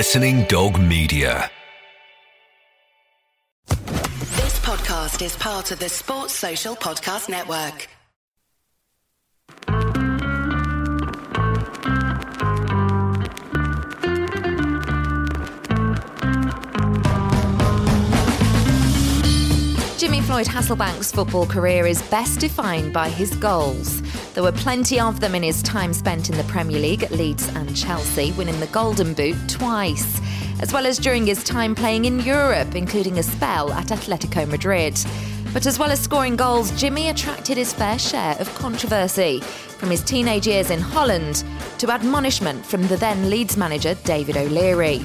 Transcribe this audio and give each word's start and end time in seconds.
Listening 0.00 0.44
Dog 0.44 0.80
Media. 0.80 1.50
This 3.68 4.58
podcast 4.60 5.20
is 5.20 5.36
part 5.36 5.72
of 5.72 5.78
the 5.78 5.90
Sports 5.90 6.32
Social 6.32 6.74
Podcast 6.74 7.28
Network. 7.28 7.86
Jimmy 20.00 20.22
Floyd 20.22 20.46
Hasselbaink's 20.46 21.12
football 21.12 21.44
career 21.44 21.86
is 21.86 22.00
best 22.08 22.40
defined 22.40 22.90
by 22.90 23.10
his 23.10 23.34
goals. 23.34 24.00
There 24.32 24.42
were 24.42 24.50
plenty 24.50 24.98
of 24.98 25.20
them 25.20 25.34
in 25.34 25.42
his 25.42 25.62
time 25.62 25.92
spent 25.92 26.30
in 26.30 26.38
the 26.38 26.44
Premier 26.44 26.80
League 26.80 27.02
at 27.02 27.10
Leeds 27.10 27.46
and 27.48 27.76
Chelsea, 27.76 28.32
winning 28.32 28.58
the 28.60 28.66
Golden 28.68 29.12
Boot 29.12 29.36
twice, 29.46 30.18
as 30.62 30.72
well 30.72 30.86
as 30.86 30.96
during 30.96 31.26
his 31.26 31.44
time 31.44 31.74
playing 31.74 32.06
in 32.06 32.18
Europe, 32.20 32.74
including 32.74 33.18
a 33.18 33.22
spell 33.22 33.74
at 33.74 33.88
Atletico 33.88 34.48
Madrid. 34.48 34.98
But 35.52 35.66
as 35.66 35.78
well 35.78 35.90
as 35.90 36.00
scoring 36.00 36.34
goals, 36.34 36.70
Jimmy 36.80 37.10
attracted 37.10 37.58
his 37.58 37.74
fair 37.74 37.98
share 37.98 38.36
of 38.40 38.54
controversy, 38.54 39.40
from 39.40 39.90
his 39.90 40.02
teenage 40.02 40.46
years 40.46 40.70
in 40.70 40.80
Holland 40.80 41.44
to 41.76 41.90
admonishment 41.90 42.64
from 42.64 42.86
the 42.86 42.96
then 42.96 43.28
Leeds 43.28 43.58
manager 43.58 43.94
David 44.04 44.38
O'Leary. 44.38 45.04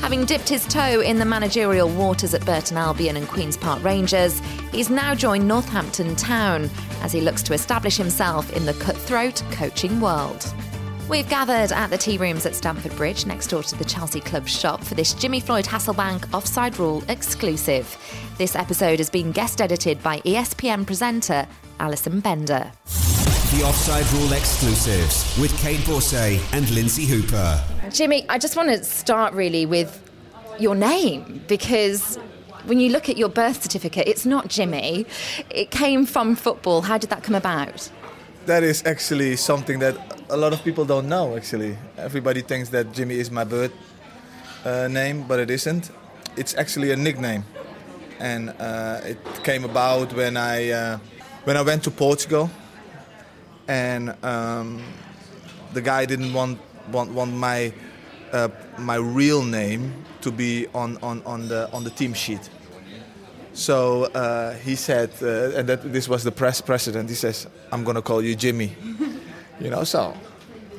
Having 0.00 0.24
dipped 0.24 0.48
his 0.48 0.66
toe 0.66 1.00
in 1.02 1.18
the 1.18 1.24
managerial 1.26 1.88
waters 1.88 2.32
at 2.32 2.44
Burton 2.46 2.78
Albion 2.78 3.16
and 3.16 3.28
Queen's 3.28 3.56
Park 3.56 3.84
Rangers, 3.84 4.40
he's 4.72 4.88
now 4.88 5.14
joined 5.14 5.46
Northampton 5.46 6.16
Town 6.16 6.70
as 7.02 7.12
he 7.12 7.20
looks 7.20 7.42
to 7.44 7.52
establish 7.52 7.96
himself 7.98 8.50
in 8.56 8.64
the 8.64 8.72
cutthroat 8.74 9.42
coaching 9.52 10.00
world. 10.00 10.52
We've 11.08 11.28
gathered 11.28 11.70
at 11.72 11.90
the 11.90 11.98
tea 11.98 12.16
rooms 12.16 12.46
at 12.46 12.54
Stamford 12.54 12.96
Bridge 12.96 13.26
next 13.26 13.48
door 13.48 13.62
to 13.62 13.76
the 13.76 13.84
Chelsea 13.84 14.20
Club 14.20 14.48
shop 14.48 14.82
for 14.82 14.94
this 14.94 15.12
Jimmy 15.12 15.38
Floyd 15.38 15.66
Hasselbaink 15.66 16.32
Offside 16.32 16.78
Rule 16.78 17.04
exclusive. 17.08 17.96
This 18.38 18.56
episode 18.56 19.00
has 19.00 19.10
been 19.10 19.32
guest 19.32 19.60
edited 19.60 20.02
by 20.02 20.20
ESPN 20.20 20.86
presenter 20.86 21.46
Alison 21.78 22.20
Bender. 22.20 22.72
The 22.84 23.64
Offside 23.64 24.10
Rule 24.12 24.32
exclusives 24.32 25.38
with 25.38 25.52
Kait 25.60 25.78
Borsay 25.78 26.40
and 26.52 26.70
Lynsey 26.70 27.04
Hooper. 27.04 27.62
Jimmy, 27.90 28.24
I 28.28 28.38
just 28.38 28.56
want 28.56 28.68
to 28.68 28.84
start 28.84 29.34
really 29.34 29.66
with 29.66 30.02
your 30.58 30.74
name 30.74 31.42
because 31.48 32.16
when 32.66 32.78
you 32.78 32.90
look 32.90 33.08
at 33.08 33.16
your 33.16 33.28
birth 33.28 33.62
certificate, 33.62 34.06
it's 34.06 34.24
not 34.24 34.48
Jimmy. 34.48 35.06
It 35.50 35.70
came 35.70 36.06
from 36.06 36.36
football. 36.36 36.82
How 36.82 36.98
did 36.98 37.10
that 37.10 37.22
come 37.22 37.34
about? 37.34 37.90
That 38.46 38.62
is 38.62 38.84
actually 38.86 39.36
something 39.36 39.80
that 39.80 39.96
a 40.30 40.36
lot 40.36 40.52
of 40.52 40.62
people 40.62 40.84
don't 40.84 41.08
know. 41.08 41.36
Actually, 41.36 41.76
everybody 41.96 42.42
thinks 42.42 42.68
that 42.70 42.92
Jimmy 42.92 43.18
is 43.18 43.30
my 43.30 43.44
birth 43.44 43.72
uh, 44.64 44.88
name, 44.88 45.24
but 45.26 45.40
it 45.40 45.50
isn't. 45.50 45.90
It's 46.36 46.54
actually 46.54 46.92
a 46.92 46.96
nickname, 46.96 47.44
and 48.18 48.50
uh, 48.58 49.00
it 49.04 49.18
came 49.42 49.64
about 49.64 50.12
when 50.12 50.36
I 50.36 50.70
uh, 50.70 50.98
when 51.44 51.56
I 51.56 51.62
went 51.62 51.84
to 51.84 51.90
Portugal, 51.90 52.50
and 53.68 54.14
um, 54.24 54.82
the 55.74 55.80
guy 55.80 56.06
didn't 56.06 56.32
want 56.32 56.58
want, 56.92 57.12
want 57.12 57.32
my 57.32 57.72
uh, 58.32 58.48
my 58.78 58.96
real 58.96 59.42
name 59.42 59.92
to 60.20 60.30
be 60.30 60.66
on, 60.74 60.98
on, 61.02 61.22
on 61.24 61.48
the 61.48 61.70
on 61.72 61.84
the 61.84 61.90
team 61.90 62.14
sheet. 62.14 62.48
So 63.52 64.04
uh, 64.04 64.54
he 64.54 64.76
said, 64.76 65.10
uh, 65.22 65.58
and 65.58 65.68
that 65.68 65.92
this 65.92 66.08
was 66.08 66.22
the 66.22 66.30
press 66.30 66.60
president. 66.60 67.08
He 67.08 67.16
says, 67.16 67.46
"I'm 67.72 67.84
gonna 67.84 68.02
call 68.02 68.22
you 68.22 68.36
Jimmy." 68.36 68.76
you 69.60 69.70
know, 69.70 69.84
so 69.84 70.14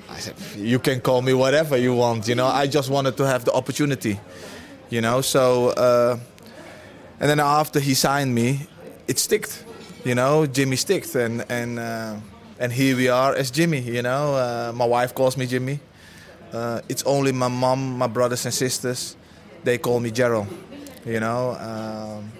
I 0.09 0.20
said, 0.20 0.36
"You 0.56 0.80
can 0.80 1.02
call 1.02 1.22
me 1.22 1.34
whatever 1.34 1.78
you 1.78 1.94
want." 1.94 2.28
You 2.28 2.36
know, 2.36 2.48
I 2.48 2.67
just 2.67 2.89
wanted 2.89 3.17
to 3.17 3.28
have 3.28 3.44
the 3.44 3.52
opportunity. 3.52 4.20
You 4.89 5.02
know, 5.02 5.22
so 5.22 5.70
uh, 5.70 6.17
and 7.20 7.30
then 7.30 7.39
after 7.39 7.80
he 7.80 7.93
signed 7.93 8.33
me, 8.33 8.67
it 9.08 9.20
sticked. 9.20 9.66
You 10.05 10.16
know, 10.16 10.45
Jimmy 10.45 10.78
sticked, 10.78 11.14
and 11.16 11.45
and 11.49 11.78
uh, 11.78 12.16
and 12.58 12.72
here 12.72 12.95
we 12.95 13.10
are 13.10 13.36
as 13.36 13.52
Jimmy. 13.52 13.82
You 13.82 14.02
know, 14.02 14.36
uh, 14.36 14.72
my 14.73 14.86
wife 14.86 15.14
calls 15.14 15.36
me 15.36 15.45
Jimmy. 15.45 15.80
Uh, 16.54 16.82
it's 16.89 17.04
only 17.04 17.32
my 17.32 17.48
mom, 17.48 17.98
my 17.98 18.08
brothers 18.08 18.45
and 18.45 18.54
sisters, 18.54 19.16
they 19.64 19.78
call 19.78 20.00
me 20.00 20.12
Gerald. 20.12 20.48
You 21.06 21.20
know, 21.20 21.56
um, 21.56 22.32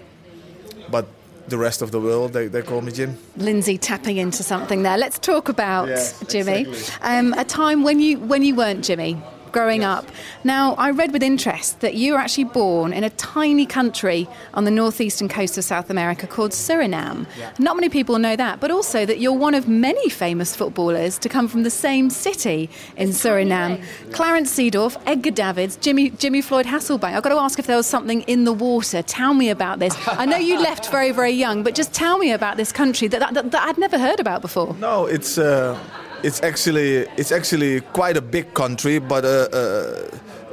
but 0.90 1.06
the 1.48 1.58
rest 1.58 1.82
of 1.82 1.90
the 1.90 2.00
world, 2.00 2.32
they, 2.32 2.46
they 2.46 2.62
call 2.62 2.80
me 2.80 2.92
Jim. 2.92 3.18
Lynsey 3.36 3.76
tapping 3.78 4.18
into 4.18 4.42
something 4.42 4.82
there. 4.82 4.96
Let's 4.96 5.18
talk 5.18 5.48
about 5.48 5.88
Jimmy. 6.28 6.60
exactly. 6.62 6.98
Um, 7.02 7.32
a 7.34 7.44
time 7.44 7.82
when 7.82 7.98
you 8.00 8.18
when 8.18 8.42
you 8.42 8.54
weren't 8.54 8.84
Jimmy 8.84 9.20
growing 9.52 9.84
up. 9.84 10.06
Now, 10.44 10.74
I 10.74 10.90
read 10.90 11.12
with 11.12 11.22
interest 11.22 11.80
that 11.80 11.94
you 11.94 12.14
were 12.14 12.18
actually 12.18 12.44
born 12.44 12.92
in 12.92 13.04
a 13.04 13.10
tiny 13.10 13.66
country 13.66 14.28
on 14.54 14.64
the 14.64 14.70
northeastern 14.70 15.28
coast 15.28 15.58
of 15.58 15.64
South 15.64 15.90
America 15.90 16.26
called 16.26 16.52
Suriname. 16.52 17.26
Not 17.58 17.76
many 17.76 17.88
people 17.88 18.18
know 18.18 18.36
that, 18.36 18.60
but 18.60 18.70
also 18.70 19.06
that 19.06 19.20
you're 19.20 19.32
one 19.32 19.54
of 19.54 19.68
many 19.68 20.08
famous 20.08 20.56
footballers 20.56 21.18
to 21.18 21.28
come 21.28 21.48
from 21.48 21.62
the 21.62 21.70
same 21.70 22.10
city 22.10 22.70
in 22.96 23.10
Suriname. 23.10 23.82
Clarence 24.12 24.52
Seedorf, 24.52 25.00
Edgar 25.06 25.30
Davids, 25.30 25.76
Jimmy 25.76 26.10
Jimmy 26.10 26.40
Floyd 26.40 26.66
Hasselbaink. 26.66 27.14
I've 27.14 27.22
got 27.22 27.30
to 27.30 27.36
ask 27.36 27.58
if 27.58 27.66
there 27.66 27.76
was 27.76 27.86
something 27.86 28.22
in 28.22 28.44
the 28.44 28.52
water. 28.52 29.02
Tell 29.02 29.34
me 29.34 29.50
about 29.50 29.78
this. 29.78 29.96
I 30.06 30.24
know 30.26 30.36
you 30.36 30.58
left 30.60 30.90
very, 30.90 31.12
very 31.12 31.30
young, 31.30 31.62
but 31.62 31.74
just 31.74 31.92
tell 31.92 32.18
me 32.18 32.32
about 32.32 32.56
this 32.56 32.72
country 32.72 33.08
that, 33.08 33.34
that, 33.34 33.50
that 33.50 33.62
I'd 33.68 33.78
never 33.78 33.98
heard 33.98 34.20
about 34.20 34.40
before. 34.42 34.74
No, 34.74 35.06
it's 35.06 35.38
uh, 35.38 35.78
it's 36.22 36.42
actually 36.42 37.06
it's 37.16 37.32
actually 37.32 37.80
quite 37.80 38.16
a 38.16 38.22
big 38.22 38.54
country, 38.54 38.98
but 38.98 39.24
uh, 39.24 39.28
uh, 39.28 39.56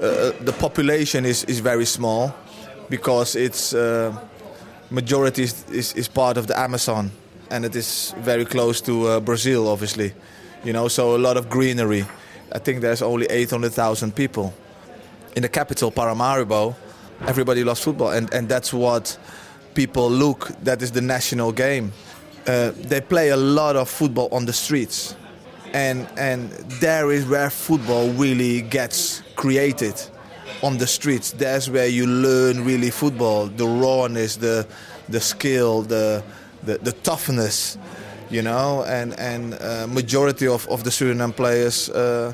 uh, 0.02 0.32
the 0.42 0.56
population 0.60 1.26
is, 1.26 1.44
is 1.46 1.60
very 1.60 1.86
small 1.86 2.34
because 2.90 3.36
its 3.36 3.74
majority 4.90 5.44
is, 5.44 5.70
is, 5.70 5.94
is 5.94 6.08
part 6.08 6.38
of 6.38 6.48
the 6.48 6.60
Amazon, 6.60 7.12
and 7.52 7.66
it 7.66 7.76
is 7.76 8.16
very 8.20 8.46
close 8.46 8.82
to 8.82 9.22
Brazil, 9.22 9.68
obviously. 9.68 10.14
You 10.64 10.74
know, 10.74 10.88
so 10.88 11.16
a 11.16 11.18
lot 11.18 11.38
of 11.38 11.50
greenery. 11.50 12.06
I 12.52 12.58
think 12.58 12.82
there's 12.82 13.04
only 13.04 13.28
800,000 13.28 14.16
people. 14.16 14.54
In 15.36 15.44
the 15.44 15.50
capital, 15.50 15.92
Paramaribo, 15.92 16.76
everybody 17.28 17.64
loves 17.64 17.82
football, 17.82 18.10
and, 18.10 18.34
and 18.34 18.50
that's 18.50 18.74
what 18.74 19.18
people 19.76 20.10
look. 20.10 20.48
That 20.64 20.82
is 20.82 20.92
the 20.92 21.02
national 21.02 21.52
game. 21.52 21.94
Uh, 22.48 22.72
they 22.76 23.02
play 23.02 23.30
a 23.30 23.38
lot 23.38 23.76
of 23.76 23.88
football 23.88 24.28
on 24.32 24.46
the 24.46 24.54
streets, 24.54 25.16
and 25.74 26.08
and 26.18 26.52
there 26.82 27.12
is 27.12 27.26
where 27.26 27.50
football 27.50 28.10
really 28.12 28.62
gets 28.62 29.22
created 29.36 29.96
on 30.62 30.78
the 30.78 30.88
streets. 30.88 31.32
That's 31.32 31.70
where 31.70 31.88
you 31.88 32.06
learn 32.06 32.66
really 32.66 32.92
football, 32.92 33.48
the 33.48 33.68
rawness, 33.68 34.38
the 34.38 34.68
the 35.08 35.20
skill, 35.20 35.84
the 35.84 36.24
the, 36.64 36.78
the 36.80 36.92
toughness, 36.92 37.78
you 38.30 38.42
know. 38.42 38.84
And 38.84 39.18
and 39.20 39.54
uh, 39.56 39.88
majority 39.88 40.48
of, 40.48 40.68
of 40.68 40.84
the 40.84 40.90
Suriname 40.90 41.36
players. 41.36 41.90
Uh, 41.90 42.34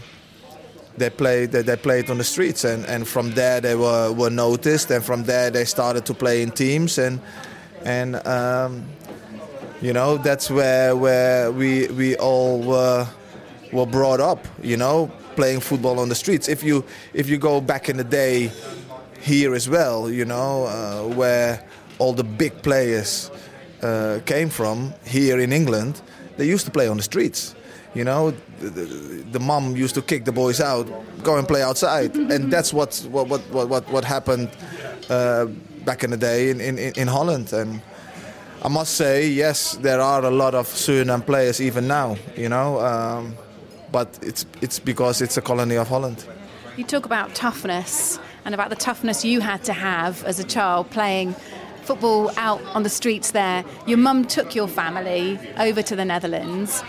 they 0.98 1.10
played 1.10 1.52
they, 1.52 1.62
they 1.62 1.76
played 1.76 2.10
on 2.10 2.18
the 2.18 2.24
streets 2.24 2.64
and, 2.64 2.86
and 2.86 3.06
from 3.06 3.32
there 3.32 3.60
they 3.60 3.76
were, 3.76 4.14
were 4.14 4.30
noticed 4.30 4.90
and 4.92 5.04
from 5.04 5.24
there 5.24 5.50
they 5.50 5.66
started 5.66 6.06
to 6.06 6.14
play 6.14 6.42
in 6.42 6.52
teams 6.52 6.98
and 6.98 7.20
and 7.84 8.16
um, 8.26 8.86
you 9.82 9.92
know 9.92 10.18
that's 10.18 10.50
where 10.50 10.96
where 10.96 11.52
we 11.52 11.88
we 11.88 12.16
all 12.16 12.62
were 12.62 13.06
were 13.76 13.86
brought 13.86 14.20
up 14.20 14.40
you 14.62 14.78
know 14.78 15.12
playing 15.36 15.60
football 15.60 16.00
on 16.00 16.10
the 16.10 16.16
streets. 16.16 16.48
If 16.48 16.64
you 16.64 16.84
if 17.14 17.30
you 17.30 17.38
go 17.38 17.62
back 17.62 17.90
in 17.90 17.98
the 17.98 18.04
day 18.04 18.52
here 19.22 19.54
as 19.56 19.70
well 19.70 20.10
you 20.10 20.26
know 20.26 20.66
uh, 20.66 21.16
where 21.16 21.64
all 22.00 22.14
the 22.14 22.24
big 22.24 22.62
players 22.62 23.32
uh, 23.82 24.20
came 24.26 24.50
from 24.50 24.94
here 25.06 25.40
in 25.40 25.52
England 25.52 26.02
they 26.38 26.46
used 26.46 26.66
to 26.66 26.72
play 26.72 26.88
on 26.88 26.98
the 26.98 27.04
streets. 27.04 27.56
You 27.94 28.04
know 28.04 28.34
the, 28.60 28.70
the, 28.70 28.86
the 29.32 29.40
mom 29.40 29.76
used 29.76 29.96
to 29.96 30.02
kick 30.02 30.26
the 30.26 30.32
boys 30.32 30.60
out 30.60 30.88
go 31.24 31.38
and 31.38 31.48
play 31.48 31.62
outside. 31.62 32.16
And 32.34 32.52
that's 32.52 32.74
what 32.74 33.08
what 33.12 33.28
what 33.28 33.42
what 33.52 33.70
what, 33.70 33.84
what 33.90 34.04
happened 34.06 34.50
uh, 35.10 35.46
back 35.86 36.04
in 36.04 36.10
the 36.10 36.18
day 36.18 36.50
in, 36.50 36.60
in, 36.60 36.78
in 36.78 37.08
Holland. 37.08 37.54
And 37.54 37.82
I 38.64 38.68
must 38.68 38.96
say, 38.96 39.28
yes, 39.28 39.76
there 39.78 40.02
are 40.02 40.24
a 40.26 40.32
lot 40.32 40.56
of 40.56 40.68
Suriname 40.68 41.26
players 41.26 41.62
even 41.62 41.88
now, 41.88 42.18
you 42.36 42.50
know, 42.50 42.80
um, 42.80 43.38
but 43.96 44.20
it's 44.22 44.46
it's 44.62 44.78
because 44.78 45.22
it's 45.22 45.38
a 45.38 45.42
colony 45.42 45.78
of 45.78 45.88
Holland. 45.88 46.26
You 46.76 46.84
talk 46.84 47.06
about 47.06 47.34
toughness 47.34 48.20
and 48.44 48.54
about 48.54 48.70
the 48.70 48.76
toughness 48.76 49.24
you 49.24 49.40
had 49.40 49.64
to 49.64 49.72
have 49.72 50.22
as 50.26 50.38
a 50.38 50.44
child 50.44 50.90
playing 50.90 51.34
football 51.84 52.30
out 52.36 52.62
on 52.76 52.84
the 52.84 52.90
streets 52.90 53.32
there. 53.32 53.64
Your 53.88 53.98
mum 53.98 54.26
took 54.26 54.54
your 54.54 54.68
family 54.68 55.40
over 55.58 55.82
to 55.82 55.96
the 55.96 56.04
Netherlands. 56.04 56.84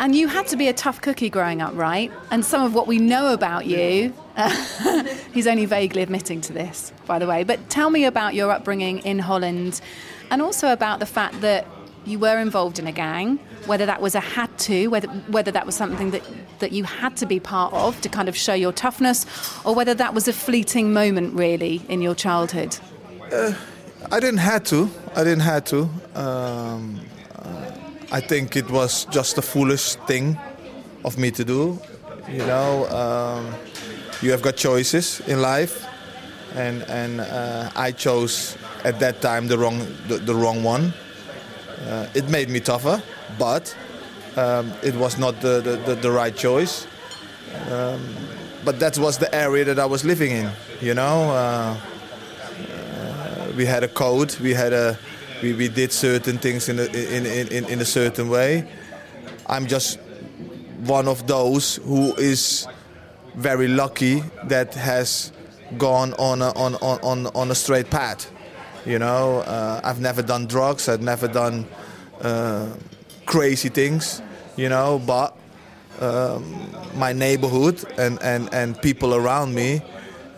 And 0.00 0.16
you 0.16 0.26
had 0.26 0.48
to 0.48 0.56
be 0.56 0.66
a 0.66 0.72
tough 0.72 1.00
cookie 1.00 1.30
growing 1.30 1.60
up, 1.62 1.74
right? 1.76 2.10
And 2.32 2.44
some 2.44 2.62
of 2.64 2.74
what 2.74 2.86
we 2.88 2.98
know 2.98 3.32
about 3.32 3.66
you, 3.66 4.12
he's 5.34 5.46
only 5.46 5.66
vaguely 5.66 6.02
admitting 6.02 6.40
to 6.40 6.52
this, 6.52 6.92
by 7.06 7.20
the 7.20 7.28
way. 7.28 7.44
But 7.44 7.58
tell 7.68 7.90
me 7.90 8.06
about 8.06 8.34
your 8.34 8.50
upbringing 8.50 8.98
in 9.00 9.20
Holland 9.20 9.80
and 10.30 10.42
also 10.42 10.72
about 10.72 10.98
the 10.98 11.06
fact 11.06 11.42
that 11.42 11.64
you 12.04 12.18
were 12.18 12.38
involved 12.38 12.78
in 12.78 12.86
a 12.86 12.92
gang, 12.92 13.38
whether 13.66 13.86
that 13.86 14.00
was 14.00 14.14
a 14.14 14.20
had 14.20 14.56
to, 14.58 14.88
whether, 14.88 15.08
whether 15.28 15.50
that 15.50 15.66
was 15.66 15.74
something 15.74 16.10
that, 16.10 16.22
that 16.58 16.72
you 16.72 16.84
had 16.84 17.16
to 17.18 17.26
be 17.26 17.40
part 17.40 17.72
of 17.72 18.00
to 18.00 18.08
kind 18.08 18.28
of 18.28 18.36
show 18.36 18.54
your 18.54 18.72
toughness, 18.72 19.26
or 19.64 19.74
whether 19.74 19.94
that 19.94 20.14
was 20.14 20.28
a 20.28 20.32
fleeting 20.32 20.92
moment 20.92 21.34
really 21.34 21.82
in 21.88 22.00
your 22.00 22.14
childhood? 22.14 22.78
Uh, 23.32 23.52
I 24.10 24.18
didn't 24.18 24.38
have 24.38 24.64
to. 24.64 24.90
I 25.14 25.24
didn't 25.24 25.40
have 25.40 25.64
to. 25.66 25.88
Um, 26.14 27.00
uh, 27.36 27.70
I 28.10 28.20
think 28.20 28.56
it 28.56 28.70
was 28.70 29.04
just 29.06 29.38
a 29.38 29.42
foolish 29.42 29.94
thing 30.06 30.38
of 31.04 31.18
me 31.18 31.30
to 31.32 31.44
do. 31.44 31.78
You 32.28 32.46
know, 32.46 32.86
um, 32.88 33.54
you 34.22 34.30
have 34.30 34.42
got 34.42 34.56
choices 34.56 35.20
in 35.26 35.42
life, 35.42 35.86
and 36.54 36.82
and 36.84 37.20
uh, 37.20 37.70
I 37.76 37.92
chose 37.92 38.56
at 38.84 38.98
that 39.00 39.20
time 39.20 39.48
the 39.48 39.58
wrong 39.58 39.78
the, 40.08 40.18
the 40.18 40.34
wrong 40.34 40.62
one. 40.62 40.92
Uh, 41.86 42.06
it 42.14 42.28
made 42.28 42.48
me 42.48 42.60
tougher, 42.60 43.02
but 43.38 43.74
um, 44.36 44.72
it 44.82 44.94
was 44.94 45.18
not 45.18 45.40
the, 45.40 45.60
the, 45.86 45.94
the 45.94 46.10
right 46.10 46.36
choice. 46.36 46.86
Um, 47.70 48.00
but 48.64 48.78
that 48.80 48.98
was 48.98 49.18
the 49.18 49.34
area 49.34 49.64
that 49.64 49.78
I 49.78 49.86
was 49.86 50.04
living 50.04 50.32
in. 50.32 50.50
You 50.80 50.94
know, 50.94 51.30
uh, 51.30 51.76
uh, 52.72 53.52
we 53.56 53.64
had 53.64 53.82
a 53.82 53.88
code. 53.88 54.38
We 54.40 54.52
had 54.54 54.72
a 54.72 54.98
we, 55.42 55.54
we 55.54 55.68
did 55.68 55.92
certain 55.92 56.38
things 56.38 56.68
in 56.68 56.78
a, 56.78 56.84
in, 56.84 57.26
in, 57.26 57.64
in 57.64 57.80
a 57.80 57.84
certain 57.84 58.28
way. 58.28 58.68
I'm 59.46 59.66
just 59.66 59.98
one 60.84 61.08
of 61.08 61.26
those 61.26 61.76
who 61.76 62.14
is 62.16 62.66
very 63.34 63.68
lucky 63.68 64.22
that 64.44 64.74
has 64.74 65.32
gone 65.78 66.14
on 66.14 66.42
a, 66.42 66.50
on, 66.50 66.74
on, 66.76 67.26
on 67.28 67.50
a 67.50 67.54
straight 67.54 67.90
path. 67.90 68.30
You 68.86 68.98
know, 68.98 69.40
uh, 69.40 69.80
I've 69.84 70.00
never 70.00 70.22
done 70.22 70.46
drugs. 70.46 70.88
I've 70.88 71.02
never 71.02 71.28
done 71.28 71.66
uh, 72.22 72.68
crazy 73.26 73.68
things. 73.68 74.22
You 74.56 74.68
know, 74.68 75.00
but 75.06 75.36
um, 76.00 76.70
my 76.94 77.12
neighborhood 77.12 77.84
and, 77.98 78.20
and, 78.22 78.52
and 78.52 78.80
people 78.80 79.14
around 79.14 79.54
me, 79.54 79.82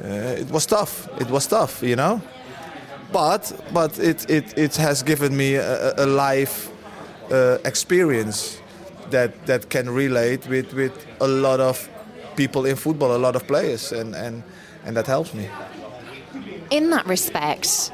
uh, 0.03 0.07
it 0.39 0.51
was 0.51 0.67
tough. 0.67 1.09
It 1.21 1.29
was 1.31 1.47
tough. 1.47 1.83
You 1.83 1.97
know, 1.97 2.21
but 3.13 3.53
but 3.73 3.99
it 3.99 4.29
it, 4.31 4.59
it 4.59 4.77
has 4.77 5.03
given 5.03 5.37
me 5.37 5.55
a, 5.55 5.95
a 5.97 6.07
life 6.07 6.71
uh, 7.31 7.59
experience 7.65 8.61
that 9.11 9.47
that 9.47 9.71
can 9.71 9.91
relate 9.91 10.49
with 10.49 10.73
with 10.75 11.07
a 11.21 11.29
lot 11.29 11.61
of 11.61 11.89
people 12.37 12.67
in 12.67 12.77
football, 12.77 13.15
a 13.15 13.19
lot 13.19 13.37
of 13.37 13.47
players, 13.47 13.93
and 13.93 14.15
and 14.15 14.43
and 14.85 14.97
that 14.97 15.07
helps 15.07 15.35
me. 15.35 15.49
In 16.71 16.91
that 16.91 17.07
respect, 17.07 17.93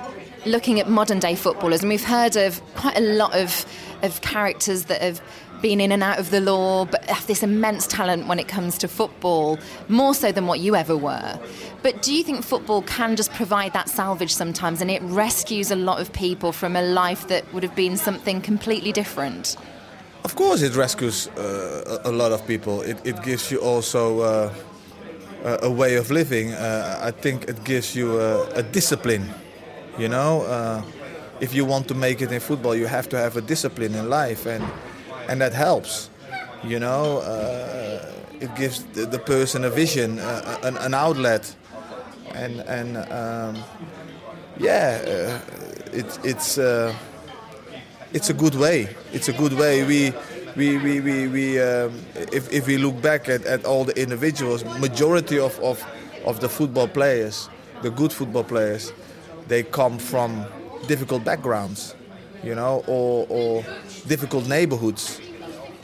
looking 0.48 0.80
at 0.80 0.88
modern 0.88 1.18
day 1.18 1.34
footballers, 1.34 1.80
and 1.80 1.88
we've 1.88 2.04
heard 2.04 2.36
of 2.36 2.60
quite 2.74 2.96
a 2.96 3.00
lot 3.00 3.34
of, 3.34 3.66
of 4.02 4.20
characters 4.20 4.84
that 4.84 5.00
have 5.00 5.20
been 5.60 5.80
in 5.80 5.92
and 5.92 6.02
out 6.02 6.18
of 6.18 6.30
the 6.30 6.40
law, 6.40 6.84
but 6.84 7.04
have 7.06 7.26
this 7.26 7.42
immense 7.42 7.86
talent 7.86 8.26
when 8.26 8.38
it 8.38 8.48
comes 8.48 8.78
to 8.78 8.88
football, 8.88 9.58
more 9.88 10.14
so 10.14 10.32
than 10.32 10.46
what 10.46 10.60
you 10.60 10.76
ever 10.76 10.96
were. 10.96 11.38
But 11.82 12.02
do 12.02 12.14
you 12.14 12.22
think 12.22 12.44
football 12.44 12.82
can 12.82 13.16
just 13.16 13.32
provide 13.32 13.72
that 13.72 13.88
salvage 13.88 14.32
sometimes 14.32 14.80
and 14.80 14.90
it 14.90 15.02
rescues 15.02 15.70
a 15.70 15.76
lot 15.76 16.00
of 16.00 16.12
people 16.12 16.52
from 16.52 16.76
a 16.76 16.82
life 16.82 17.28
that 17.28 17.52
would 17.52 17.62
have 17.62 17.74
been 17.74 17.96
something 17.96 18.40
completely 18.40 18.92
different? 18.92 19.56
Of 20.24 20.36
course, 20.36 20.62
it 20.62 20.76
rescues 20.76 21.28
uh, 21.28 22.02
a 22.04 22.12
lot 22.12 22.32
of 22.32 22.46
people. 22.46 22.82
It, 22.82 22.98
it 23.04 23.22
gives 23.22 23.50
you 23.50 23.58
also 23.58 24.20
uh, 24.20 24.52
a 25.62 25.70
way 25.70 25.96
of 25.96 26.10
living. 26.10 26.52
Uh, 26.52 26.98
I 27.00 27.10
think 27.10 27.48
it 27.48 27.64
gives 27.64 27.94
you 27.94 28.20
a, 28.20 28.48
a 28.50 28.62
discipline 28.62 29.28
you 29.98 30.08
know, 30.08 30.42
uh, 30.42 30.82
if 31.40 31.54
you 31.54 31.64
want 31.64 31.88
to 31.88 31.94
make 31.94 32.22
it 32.22 32.32
in 32.32 32.40
football, 32.40 32.74
you 32.74 32.86
have 32.86 33.08
to 33.10 33.16
have 33.16 33.36
a 33.36 33.40
discipline 33.40 33.94
in 33.94 34.08
life, 34.08 34.46
and 34.46 34.64
and 35.28 35.40
that 35.40 35.52
helps. 35.52 36.10
You 36.64 36.78
know, 36.78 37.18
uh, 37.18 38.12
it 38.40 38.54
gives 38.56 38.84
the, 38.94 39.06
the, 39.06 39.18
person 39.18 39.64
a 39.64 39.70
vision, 39.70 40.18
uh, 40.18 40.58
an, 40.62 40.76
an, 40.78 40.94
outlet, 40.94 41.54
and 42.34 42.60
and 42.60 42.96
um, 43.12 43.62
yeah, 44.58 45.00
uh, 45.02 45.40
it, 45.92 46.18
it's 46.24 46.58
uh, 46.58 46.94
it's 48.12 48.30
a 48.30 48.34
good 48.34 48.54
way. 48.54 48.94
It's 49.12 49.28
a 49.28 49.32
good 49.32 49.52
way. 49.52 49.84
We. 49.84 50.12
We, 50.56 50.76
we, 50.76 50.98
we, 51.00 51.28
we 51.28 51.60
um, 51.60 51.92
if, 52.32 52.52
if 52.52 52.66
we 52.66 52.78
look 52.78 53.00
back 53.00 53.28
at, 53.28 53.44
at 53.44 53.64
all 53.64 53.84
the 53.84 53.96
individuals, 53.96 54.64
majority 54.80 55.38
of, 55.38 55.56
of, 55.60 55.86
of 56.24 56.40
the 56.40 56.48
football 56.48 56.88
players, 56.88 57.48
the 57.82 57.90
good 57.90 58.12
football 58.12 58.42
players, 58.42 58.92
they 59.48 59.62
come 59.62 59.98
from 59.98 60.44
difficult 60.86 61.24
backgrounds, 61.24 61.94
you 62.42 62.54
know, 62.54 62.84
or, 62.86 63.26
or 63.28 63.64
difficult 64.06 64.46
neighborhoods, 64.46 65.20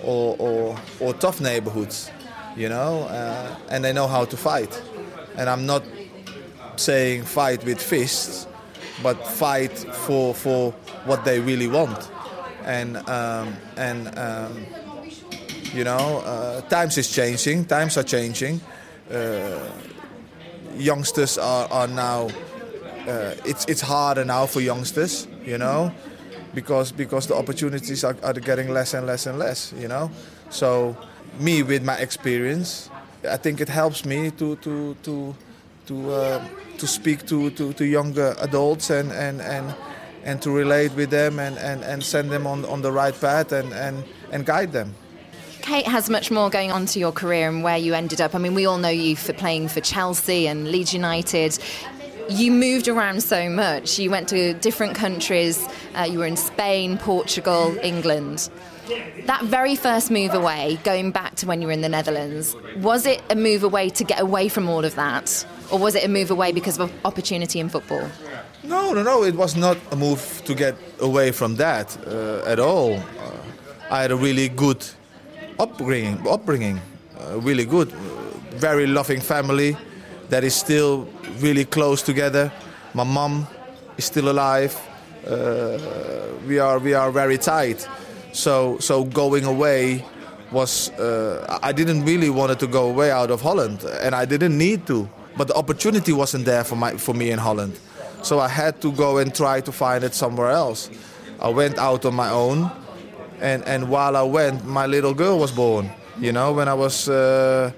or, 0.03 0.37
or, 0.39 0.79
or 1.01 1.15
tough 1.15 1.41
neighborhoods, 1.41 2.11
you 2.57 2.69
know, 2.69 3.03
uh, 3.05 3.57
and 3.71 3.85
they 3.85 3.93
know 3.93 4.07
how 4.07 4.25
to 4.25 4.37
fight. 4.37 4.83
And 5.37 5.49
I'm 5.49 5.67
not 5.67 5.83
saying 6.77 7.25
fight 7.25 7.65
with 7.65 7.81
fists, 7.81 8.47
but 9.03 9.27
fight 9.27 9.77
for, 9.77 10.35
for 10.35 10.73
what 11.05 11.25
they 11.25 11.41
really 11.41 11.67
want. 11.67 12.11
And, 12.65 12.97
um, 13.09 13.55
and 13.77 14.19
um, 14.19 14.67
you 15.73 15.85
know, 15.85 16.23
uh, 16.25 16.61
times 16.63 16.97
is 16.99 17.11
changing, 17.11 17.65
times 17.67 17.97
are 17.97 18.05
changing. 18.05 18.61
Uh, 19.11 19.59
youngsters 20.77 21.37
are, 21.37 21.69
are 21.71 21.89
now 21.89 22.29
uh, 23.09 23.35
it's 23.45 23.65
it's 23.67 23.81
harder 23.81 24.25
now 24.25 24.47
for 24.47 24.61
youngsters, 24.61 25.27
you 25.45 25.59
know, 25.59 25.93
because 26.55 26.93
because 26.93 27.27
the 27.27 27.35
opportunities 27.35 28.05
are, 28.05 28.17
are 28.23 28.33
getting 28.35 28.73
less 28.73 28.95
and 28.95 29.07
less 29.07 29.27
and 29.27 29.39
less, 29.39 29.73
you 29.79 29.89
know. 29.89 30.11
So 30.51 30.97
me 31.39 31.63
with 31.63 31.85
my 31.85 31.97
experience, 31.97 32.91
I 33.29 33.37
think 33.37 33.61
it 33.61 33.69
helps 33.69 34.05
me 34.05 34.31
to 34.33 34.57
to 34.57 34.97
to 35.03 35.35
to 35.87 36.13
uh, 36.13 36.45
to 36.79 36.87
speak 36.87 37.27
to, 37.27 37.51
to, 37.51 37.73
to 37.73 37.85
younger 37.85 38.35
adults 38.41 38.91
and 38.91 39.13
and 39.13 39.41
and 39.41 39.75
and 40.25 40.41
to 40.43 40.51
relate 40.51 40.93
with 40.95 41.11
them 41.11 41.39
and, 41.39 41.59
and, 41.59 41.85
and 41.85 42.03
send 42.03 42.31
them 42.31 42.47
on, 42.47 42.65
on 42.65 42.83
the 42.83 42.91
right 42.91 43.19
path 43.21 43.53
and, 43.53 43.73
and, 43.75 44.05
and 44.33 44.47
guide 44.47 44.73
them. 44.73 44.95
Kait 45.61 45.87
has 45.87 46.11
much 46.11 46.31
more 46.31 46.51
going 46.51 46.73
on 46.73 46.87
to 46.87 46.99
your 46.99 47.13
career 47.13 47.49
and 47.49 47.63
where 47.63 47.77
you 47.77 47.95
ended 47.95 48.21
up. 48.21 48.35
I 48.35 48.39
mean, 48.39 48.55
we 48.55 48.67
all 48.67 48.79
know 48.79 48.89
you 48.89 49.17
for 49.17 49.33
playing 49.33 49.69
for 49.69 49.81
Chelsea 49.81 50.49
and 50.49 50.71
Leeds 50.71 50.93
United 50.93 51.59
you 52.29 52.51
moved 52.51 52.89
around 52.89 53.23
so 53.23 53.49
much. 53.49 53.99
You 53.99 54.11
went 54.11 54.29
to 54.29 54.55
different 54.55 54.95
countries. 54.95 55.67
Uh, 55.95 56.03
you 56.03 56.19
were 56.19 56.27
in 56.27 56.37
Spain, 56.37 56.99
Portugal, 56.99 57.77
England. 57.83 58.51
That 59.25 59.45
very 59.45 59.77
first 59.77 60.11
move 60.11 60.35
away, 60.35 60.79
going 60.85 61.11
back 61.11 61.37
to 61.37 61.47
when 61.47 61.63
you 61.63 61.69
were 61.69 61.73
in 61.73 61.81
the 61.81 61.89
Netherlands, 61.89 62.55
was 62.77 63.07
it 63.07 63.23
a 63.31 63.35
move 63.35 63.63
away 63.63 63.89
to 63.91 64.05
get 64.05 64.21
away 64.21 64.49
from 64.49 64.69
all 64.69 64.85
of 64.85 64.95
that? 64.97 65.47
Or 65.71 65.79
was 65.79 65.95
it 65.95 66.05
a 66.05 66.09
move 66.09 66.31
away 66.31 66.53
because 66.53 66.79
of 66.79 66.93
opportunity 67.05 67.61
in 67.61 67.71
football? 67.71 68.07
No, 68.63 68.93
no, 68.93 69.03
no. 69.03 69.25
It 69.25 69.35
was 69.35 69.57
not 69.57 69.79
a 69.91 69.97
move 69.97 70.43
to 70.45 70.55
get 70.55 70.77
away 71.01 71.33
from 71.33 71.57
that 71.57 71.97
uh, 72.07 72.43
at 72.47 72.59
all. 72.59 72.95
Uh, 72.95 73.01
I 73.91 74.03
had 74.03 74.11
a 74.11 74.17
really 74.17 74.49
good 74.51 74.85
upbringing, 75.59 76.27
upbringing, 76.29 76.81
uh, 77.19 77.41
really 77.41 77.65
good, 77.65 77.91
very 78.53 78.87
loving 78.87 79.21
family 79.21 79.77
that 80.29 80.45
is 80.45 80.55
still 80.55 81.07
really 81.41 81.65
close 81.65 82.03
together. 82.03 82.53
My 82.95 83.05
mom 83.05 83.47
is 83.97 84.05
still 84.05 84.31
alive. 84.31 84.75
Uh, 85.27 85.79
we 86.47 86.59
are 86.59 86.79
we 86.79 86.95
are 86.95 87.11
very 87.11 87.39
tight. 87.39 87.89
So 88.33 88.79
so 88.79 89.05
going 89.05 89.45
away 89.45 90.05
was 90.53 90.91
uh, 90.99 91.59
I 91.63 91.73
didn't 91.73 92.05
really 92.05 92.31
wanted 92.31 92.59
to 92.61 92.67
go 92.67 92.89
away 92.89 93.11
out 93.11 93.31
of 93.31 93.41
Holland, 93.41 93.85
and 94.03 94.15
I 94.15 94.25
didn't 94.25 94.57
need 94.57 94.87
to. 94.87 95.09
But 95.37 95.49
the 95.49 95.55
opportunity 95.55 96.13
wasn't 96.13 96.45
there 96.45 96.65
for 96.65 96.77
my 96.77 96.97
for 96.97 97.15
me 97.15 97.31
in 97.31 97.39
Holland, 97.39 97.79
so 98.23 98.39
I 98.39 98.49
had 98.49 98.81
to 98.83 98.93
go 98.93 99.19
and 99.19 99.35
try 99.35 99.61
to 99.61 99.73
find 99.73 100.05
it 100.05 100.15
somewhere 100.15 100.51
else. 100.51 100.91
I 101.41 101.49
went 101.49 101.79
out 101.79 102.05
on 102.05 102.15
my 102.15 102.31
own, 102.31 102.71
and 103.41 103.65
and 103.67 103.89
while 103.89 104.17
I 104.17 104.23
went, 104.23 104.65
my 104.65 104.87
little 104.87 105.15
girl 105.15 105.39
was 105.39 105.53
born. 105.53 105.91
You 106.21 106.31
know, 106.33 106.53
when 106.53 106.69
I 106.69 106.75
was 106.75 107.09
uh, 107.09 107.73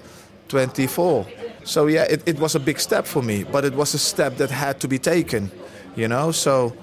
24. 0.49 1.25
So 1.67 1.87
yeah, 1.87 2.03
it, 2.03 2.23
it 2.25 2.39
was 2.39 2.55
a 2.55 2.59
big 2.59 2.79
step 2.79 3.05
for 3.05 3.21
me, 3.21 3.43
but 3.43 3.65
it 3.65 3.73
was 3.73 3.93
a 3.93 3.97
step 3.97 4.37
that 4.37 4.49
had 4.49 4.79
to 4.79 4.87
be 4.87 4.97
taken, 4.97 5.51
you 5.97 6.07
know. 6.07 6.31
So, 6.31 6.73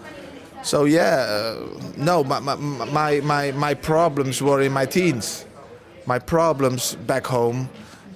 so 0.62 0.84
yeah, 0.84 1.24
uh, 1.26 1.66
no, 1.96 2.22
my, 2.22 2.38
my 2.38 3.20
my 3.20 3.52
my 3.52 3.74
problems 3.74 4.42
were 4.42 4.60
in 4.60 4.72
my 4.72 4.84
teens. 4.84 5.46
My 6.06 6.18
problems 6.18 6.96
back 7.06 7.26
home, 7.26 7.70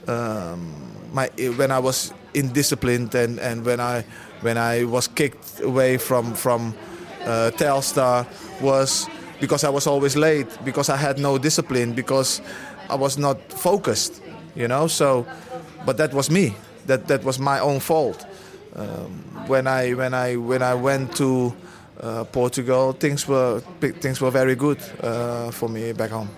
um, 0.08 0.74
my 1.10 1.28
when 1.56 1.70
I 1.70 1.78
was 1.78 2.12
indisciplined 2.34 3.14
and, 3.14 3.40
and 3.40 3.64
when 3.64 3.80
I 3.80 4.04
when 4.42 4.58
I 4.58 4.84
was 4.84 5.08
kicked 5.08 5.60
away 5.60 5.96
from 5.96 6.34
from 6.34 6.74
uh, 7.24 7.50
Telstar 7.56 8.26
was 8.60 9.08
because 9.40 9.64
I 9.64 9.70
was 9.70 9.86
always 9.86 10.16
late, 10.16 10.48
because 10.64 10.90
I 10.90 10.96
had 10.96 11.18
no 11.18 11.38
discipline, 11.38 11.94
because 11.94 12.42
I 12.90 12.94
was 12.94 13.16
not 13.16 13.40
focused, 13.52 14.20
you 14.54 14.68
know. 14.68 14.86
So 14.86 15.26
but 15.88 15.96
that 15.96 16.12
was 16.12 16.30
me. 16.30 16.54
That 16.86 17.06
that 17.06 17.24
was 17.24 17.38
my 17.38 17.60
own 17.60 17.80
fault. 17.80 18.26
Um, 18.76 19.10
when 19.48 19.66
I 19.66 19.94
when 19.94 20.12
I 20.12 20.36
when 20.36 20.62
I 20.62 20.74
went 20.74 21.16
to 21.16 21.54
uh, 22.00 22.24
Portugal, 22.24 22.92
things 22.92 23.26
were 23.26 23.62
things 23.80 24.20
were 24.20 24.30
very 24.30 24.54
good 24.54 24.78
uh, 25.02 25.50
for 25.50 25.68
me 25.70 25.92
back 25.94 26.10
home. 26.10 26.28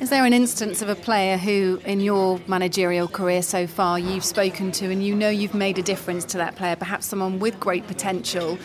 Is 0.00 0.10
there 0.10 0.24
an 0.24 0.32
instance 0.32 0.82
of 0.82 0.88
a 0.88 0.96
player 0.96 1.36
who, 1.38 1.80
in 1.84 2.00
your 2.00 2.40
managerial 2.48 3.06
career 3.06 3.42
so 3.42 3.68
far, 3.68 4.00
you've 4.00 4.24
spoken 4.24 4.72
to 4.72 4.90
and 4.90 5.00
you 5.06 5.14
know 5.14 5.30
you've 5.30 5.54
made 5.54 5.78
a 5.78 5.82
difference 5.82 6.24
to 6.32 6.38
that 6.38 6.56
player, 6.56 6.74
perhaps 6.74 7.06
someone 7.06 7.38
with 7.38 7.60
great 7.60 7.86
potential, 7.86 8.58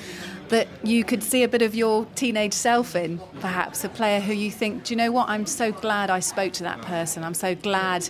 that 0.49 0.67
you 0.83 1.03
could 1.03 1.21
see 1.21 1.43
a 1.43 1.47
bit 1.47 1.61
of 1.61 1.75
your 1.75 2.07
teenage 2.15 2.53
self 2.53 2.95
in, 2.95 3.19
perhaps 3.39 3.83
a 3.83 3.89
player 3.89 4.19
who 4.19 4.33
you 4.33 4.49
think, 4.49 4.85
do 4.85 4.93
you 4.93 4.97
know 4.97 5.11
what, 5.11 5.29
I'm 5.29 5.45
so 5.45 5.71
glad 5.71 6.09
I 6.09 6.21
spoke 6.21 6.53
to 6.53 6.63
that 6.63 6.81
person, 6.81 7.23
I'm 7.23 7.35
so 7.35 7.53
glad 7.53 8.09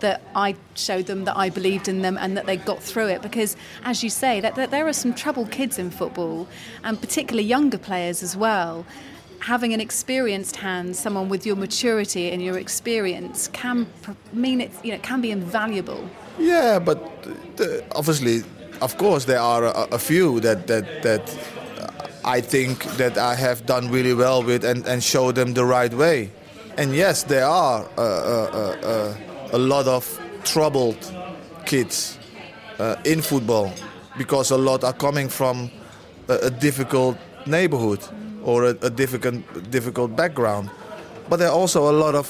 that 0.00 0.22
I 0.34 0.56
showed 0.74 1.06
them 1.06 1.24
that 1.24 1.36
I 1.36 1.50
believed 1.50 1.88
in 1.88 2.02
them 2.02 2.16
and 2.18 2.36
that 2.36 2.46
they 2.46 2.56
got 2.56 2.82
through 2.82 3.08
it. 3.08 3.22
Because, 3.22 3.56
as 3.84 4.02
you 4.02 4.10
say, 4.10 4.40
that, 4.40 4.54
that 4.54 4.70
there 4.70 4.86
are 4.86 4.92
some 4.92 5.14
troubled 5.14 5.50
kids 5.50 5.78
in 5.78 5.90
football, 5.90 6.48
and 6.84 7.00
particularly 7.00 7.46
younger 7.46 7.78
players 7.78 8.22
as 8.22 8.36
well 8.36 8.84
having 9.40 9.72
an 9.72 9.80
experienced 9.80 10.56
hand, 10.56 10.96
someone 10.96 11.28
with 11.28 11.46
your 11.46 11.56
maturity 11.56 12.30
and 12.30 12.42
your 12.42 12.58
experience, 12.58 13.48
can 13.48 13.86
mean 14.32 14.60
it. 14.60 14.70
You 14.82 14.92
know, 14.92 14.98
can 14.98 15.20
be 15.20 15.30
invaluable. 15.30 16.08
Yeah, 16.38 16.78
but 16.78 16.98
obviously, 17.94 18.42
of 18.80 18.96
course, 18.96 19.24
there 19.24 19.40
are 19.40 19.64
a, 19.64 19.88
a, 19.92 19.98
few 19.98 20.40
that 20.40 20.66
that 20.66 21.02
that 21.02 21.38
I 22.24 22.40
think 22.40 22.84
that 22.96 23.18
I 23.18 23.34
have 23.34 23.66
done 23.66 23.90
really 23.90 24.14
well 24.14 24.42
with 24.42 24.64
and 24.64 24.86
and 24.86 25.02
show 25.02 25.32
them 25.32 25.54
the 25.54 25.64
right 25.64 25.92
way. 25.92 26.30
And 26.76 26.94
yes, 26.94 27.24
there 27.24 27.46
are 27.46 27.88
uh, 27.96 28.00
uh, 28.00 28.76
uh, 28.82 29.14
a 29.52 29.58
lot 29.58 29.86
of 29.86 30.20
troubled 30.44 30.96
kids 31.64 32.18
uh, 32.78 32.96
in 33.04 33.22
football 33.22 33.72
because 34.16 34.50
a 34.50 34.56
lot 34.56 34.84
are 34.84 34.92
coming 34.92 35.28
from 35.28 35.70
a, 36.28 36.34
a 36.46 36.50
difficult 36.50 37.16
neighborhood 37.46 38.00
or 38.44 38.64
a, 38.64 38.70
a 38.82 38.90
difficult 38.90 39.42
difficult 39.70 40.16
background. 40.16 40.70
But 41.28 41.38
there 41.38 41.48
are 41.48 41.54
also 41.54 41.90
a 41.90 41.92
lot 41.92 42.14
of 42.14 42.26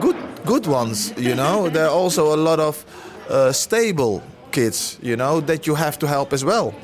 good 0.00 0.16
good 0.44 0.66
ones, 0.66 1.12
you 1.16 1.34
know. 1.34 1.68
there 1.68 1.86
are 1.86 1.94
also 1.94 2.34
a 2.34 2.36
lot 2.36 2.60
of 2.60 2.84
uh, 3.28 3.52
stable 3.52 4.22
kids, 4.52 4.98
you 5.02 5.16
know, 5.16 5.40
that 5.40 5.66
you 5.66 5.74
have 5.74 5.98
to 5.98 6.06
help 6.06 6.32
as 6.32 6.44
well, 6.44 6.74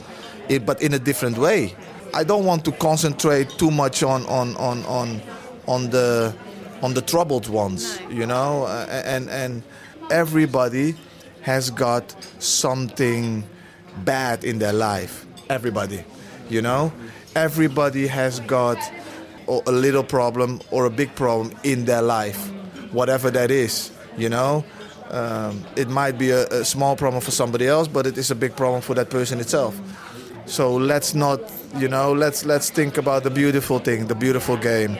it, 0.48 0.66
but 0.66 0.82
in 0.82 0.94
a 0.94 0.98
different 0.98 1.38
way. 1.38 1.74
I 2.12 2.24
don't 2.24 2.44
want 2.44 2.64
to 2.64 2.72
concentrate 2.72 3.50
too 3.50 3.70
much 3.70 4.02
on 4.02 4.26
on 4.26 4.56
on 4.56 4.84
on 4.86 5.20
on 5.66 5.90
the 5.90 6.34
on 6.82 6.94
the 6.94 7.02
troubled 7.02 7.48
ones, 7.48 8.00
you 8.10 8.26
know, 8.26 8.64
uh, 8.64 8.86
and 9.04 9.28
and 9.30 9.62
everybody 10.10 10.94
has 11.42 11.70
got 11.70 12.14
something 12.38 13.44
bad 14.04 14.44
in 14.44 14.58
their 14.58 14.72
life. 14.72 15.26
Everybody, 15.48 16.04
you 16.48 16.62
know 16.62 16.92
everybody 17.36 18.06
has 18.06 18.40
got 18.40 18.78
a 19.48 19.72
little 19.72 20.04
problem 20.04 20.60
or 20.70 20.84
a 20.84 20.90
big 20.90 21.14
problem 21.14 21.52
in 21.64 21.84
their 21.84 22.02
life, 22.02 22.50
whatever 22.92 23.30
that 23.30 23.50
is, 23.50 23.90
you 24.16 24.28
know. 24.28 24.64
Um, 25.10 25.64
it 25.74 25.88
might 25.88 26.18
be 26.18 26.30
a, 26.30 26.46
a, 26.48 26.64
small 26.64 26.94
problem 26.94 27.20
for 27.20 27.32
somebody 27.32 27.66
else, 27.66 27.88
but 27.88 28.06
it 28.06 28.16
is 28.16 28.30
a 28.30 28.36
big 28.36 28.54
problem 28.54 28.80
for 28.80 28.94
that 28.94 29.10
person 29.10 29.40
itself. 29.40 29.78
So 30.46 30.76
let's 30.76 31.14
not, 31.14 31.40
you 31.76 31.88
know, 31.88 32.12
let's 32.12 32.44
let's 32.44 32.70
think 32.70 32.96
about 32.96 33.24
the 33.24 33.30
beautiful 33.30 33.80
thing, 33.80 34.06
the 34.06 34.14
beautiful 34.14 34.56
game, 34.56 34.96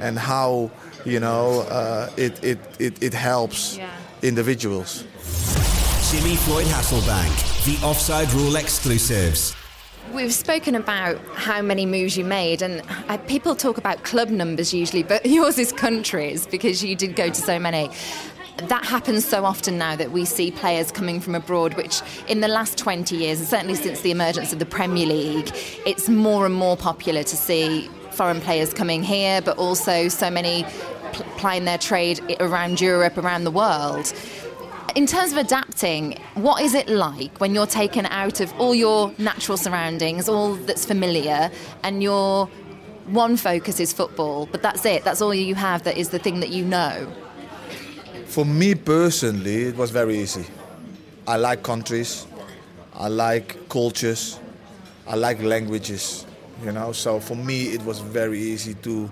and 0.00 0.18
how, 0.18 0.70
you 1.04 1.20
know, 1.20 1.60
uh, 1.62 2.10
it, 2.16 2.42
it, 2.42 2.58
it 2.78 3.02
it 3.02 3.14
helps 3.14 3.78
individuals. 4.22 5.04
Jimmy 6.10 6.36
Floyd 6.36 6.66
Hasselbaink, 6.66 7.64
the 7.64 7.84
Offside 7.86 8.32
Rule 8.32 8.56
exclusives. 8.56 9.54
We've 10.12 10.32
spoken 10.32 10.74
about 10.74 11.18
how 11.34 11.60
many 11.60 11.86
moves 11.86 12.16
you 12.16 12.24
made, 12.24 12.62
and 12.62 12.82
uh, 13.08 13.16
people 13.26 13.54
talk 13.54 13.78
about 13.78 14.04
club 14.04 14.28
numbers 14.28 14.72
usually, 14.72 15.02
but 15.02 15.26
yours 15.38 15.58
is 15.58 15.72
countries 15.72 16.46
because 16.46 16.84
you 16.84 16.94
did 16.94 17.16
go 17.16 17.28
to 17.28 17.34
so 17.34 17.58
many. 17.58 17.90
That 18.68 18.84
happens 18.84 19.24
so 19.24 19.44
often 19.44 19.78
now 19.78 19.96
that 19.96 20.12
we 20.12 20.24
see 20.24 20.52
players 20.52 20.92
coming 20.92 21.20
from 21.20 21.34
abroad, 21.34 21.74
which 21.74 22.00
in 22.28 22.40
the 22.40 22.48
last 22.48 22.78
20 22.78 23.16
years, 23.16 23.40
and 23.40 23.48
certainly 23.48 23.74
since 23.74 24.02
the 24.02 24.12
emergence 24.12 24.52
of 24.52 24.60
the 24.60 24.66
Premier 24.66 25.06
League, 25.06 25.50
it's 25.84 26.08
more 26.08 26.46
and 26.46 26.54
more 26.54 26.76
popular 26.76 27.24
to 27.24 27.36
see 27.36 27.90
foreign 28.12 28.40
players 28.40 28.72
coming 28.72 29.02
here, 29.02 29.42
but 29.42 29.58
also 29.58 30.08
so 30.08 30.30
many 30.30 30.64
playing 31.36 31.64
their 31.64 31.78
trade 31.78 32.20
around 32.40 32.80
Europe, 32.80 33.16
around 33.18 33.44
the 33.44 33.50
world. 33.50 34.12
In 34.94 35.06
terms 35.06 35.32
of 35.32 35.38
adapting, 35.38 36.20
what 36.34 36.62
is 36.62 36.74
it 36.74 36.88
like 36.88 37.40
when 37.40 37.54
you're 37.54 37.66
taken 37.66 38.06
out 38.06 38.40
of 38.40 38.52
all 38.60 38.74
your 38.74 39.12
natural 39.18 39.56
surroundings, 39.56 40.28
all 40.28 40.54
that's 40.54 40.84
familiar, 40.84 41.50
and 41.82 42.02
your 42.02 42.46
one 43.06 43.36
focus 43.36 43.80
is 43.80 43.92
football, 43.92 44.46
but 44.46 44.62
that's 44.62 44.84
it, 44.86 45.04
that's 45.04 45.20
all 45.20 45.34
you 45.34 45.54
have, 45.54 45.82
that 45.82 45.96
is 45.96 46.10
the 46.10 46.18
thing 46.18 46.40
that 46.40 46.50
you 46.50 46.64
know? 46.64 47.12
For 48.26 48.44
me 48.44 48.74
personally, 48.74 49.64
it 49.64 49.76
was 49.76 49.90
very 49.90 50.18
easy. 50.18 50.46
I 51.26 51.36
like 51.36 51.62
countries, 51.62 52.26
I 52.94 53.08
like 53.08 53.68
cultures, 53.68 54.38
I 55.06 55.16
like 55.16 55.42
languages, 55.42 56.24
you 56.64 56.72
know, 56.72 56.92
so 56.92 57.18
for 57.18 57.34
me 57.34 57.64
it 57.74 57.82
was 57.82 57.98
very 57.98 58.38
easy 58.38 58.74
to, 58.74 59.10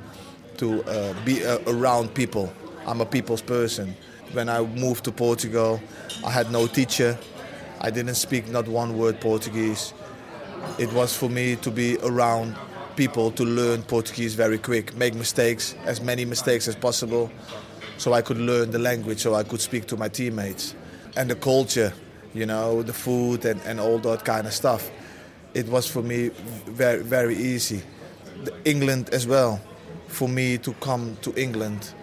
to 0.62 0.82
uh, 0.84 1.14
be 1.24 1.44
uh, 1.44 1.58
around 1.66 2.14
people. 2.14 2.52
I'm 2.86 3.00
a 3.00 3.06
people's 3.06 3.42
person 3.42 3.94
when 4.32 4.48
I 4.48 4.62
moved 4.62 5.04
to 5.04 5.12
Portugal, 5.12 5.80
I 6.24 6.30
had 6.30 6.50
no 6.50 6.66
teacher. 6.66 7.18
I 7.80 7.90
didn't 7.90 8.14
speak 8.14 8.48
not 8.48 8.66
one 8.66 8.96
word 8.96 9.20
Portuguese. 9.20 9.92
It 10.78 10.92
was 10.92 11.16
for 11.16 11.28
me 11.28 11.56
to 11.56 11.70
be 11.70 11.98
around 11.98 12.56
people 12.96 13.30
to 13.32 13.44
learn 13.44 13.82
Portuguese 13.82 14.34
very 14.34 14.58
quick, 14.58 14.94
make 14.96 15.14
mistakes, 15.14 15.74
as 15.84 16.00
many 16.00 16.24
mistakes 16.24 16.68
as 16.68 16.76
possible, 16.76 17.30
so 17.98 18.12
I 18.12 18.22
could 18.22 18.38
learn 18.38 18.70
the 18.70 18.78
language, 18.78 19.20
so 19.20 19.34
I 19.34 19.42
could 19.42 19.60
speak 19.60 19.86
to 19.88 19.96
my 19.96 20.08
teammates. 20.08 20.74
And 21.16 21.28
the 21.28 21.34
culture, 21.34 21.92
you 22.32 22.46
know, 22.46 22.82
the 22.82 22.92
food 22.92 23.44
and, 23.44 23.60
and 23.62 23.80
all 23.80 23.98
that 23.98 24.24
kind 24.24 24.46
of 24.46 24.52
stuff. 24.52 24.90
It 25.54 25.66
was 25.68 25.86
for 25.86 26.02
me 26.02 26.28
very, 26.66 27.02
very 27.02 27.36
easy. 27.36 27.82
England 28.64 29.10
as 29.12 29.26
well, 29.26 29.60
for 30.12 30.28
me 30.28 30.58
to 30.58 30.72
come 30.74 31.16
to 31.22 31.32
England 31.40 31.94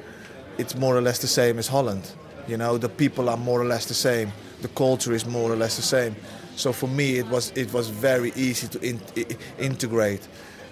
it's 0.60 0.76
more 0.76 0.96
or 0.96 1.02
less 1.02 1.20
the 1.20 1.28
same 1.28 1.58
as 1.58 1.68
Holland. 1.68 2.12
You 2.48 2.58
know, 2.58 2.78
the 2.78 2.90
people 2.90 3.30
are 3.30 3.38
more 3.38 3.62
or 3.62 3.66
less 3.66 3.86
the 3.86 3.94
same. 3.94 4.32
The 4.62 4.68
culture 4.68 5.14
is 5.14 5.26
more 5.26 5.50
or 5.52 5.56
less 5.56 5.78
the 5.78 5.82
same. 5.82 6.16
So 6.56 6.74
for 6.74 6.88
me, 6.88 7.18
it 7.18 7.28
was 7.28 7.52
it 7.56 7.72
was 7.74 7.88
very 7.88 8.34
easy 8.36 8.68
to 8.68 8.80
in, 8.82 9.00
integrate. 9.58 10.28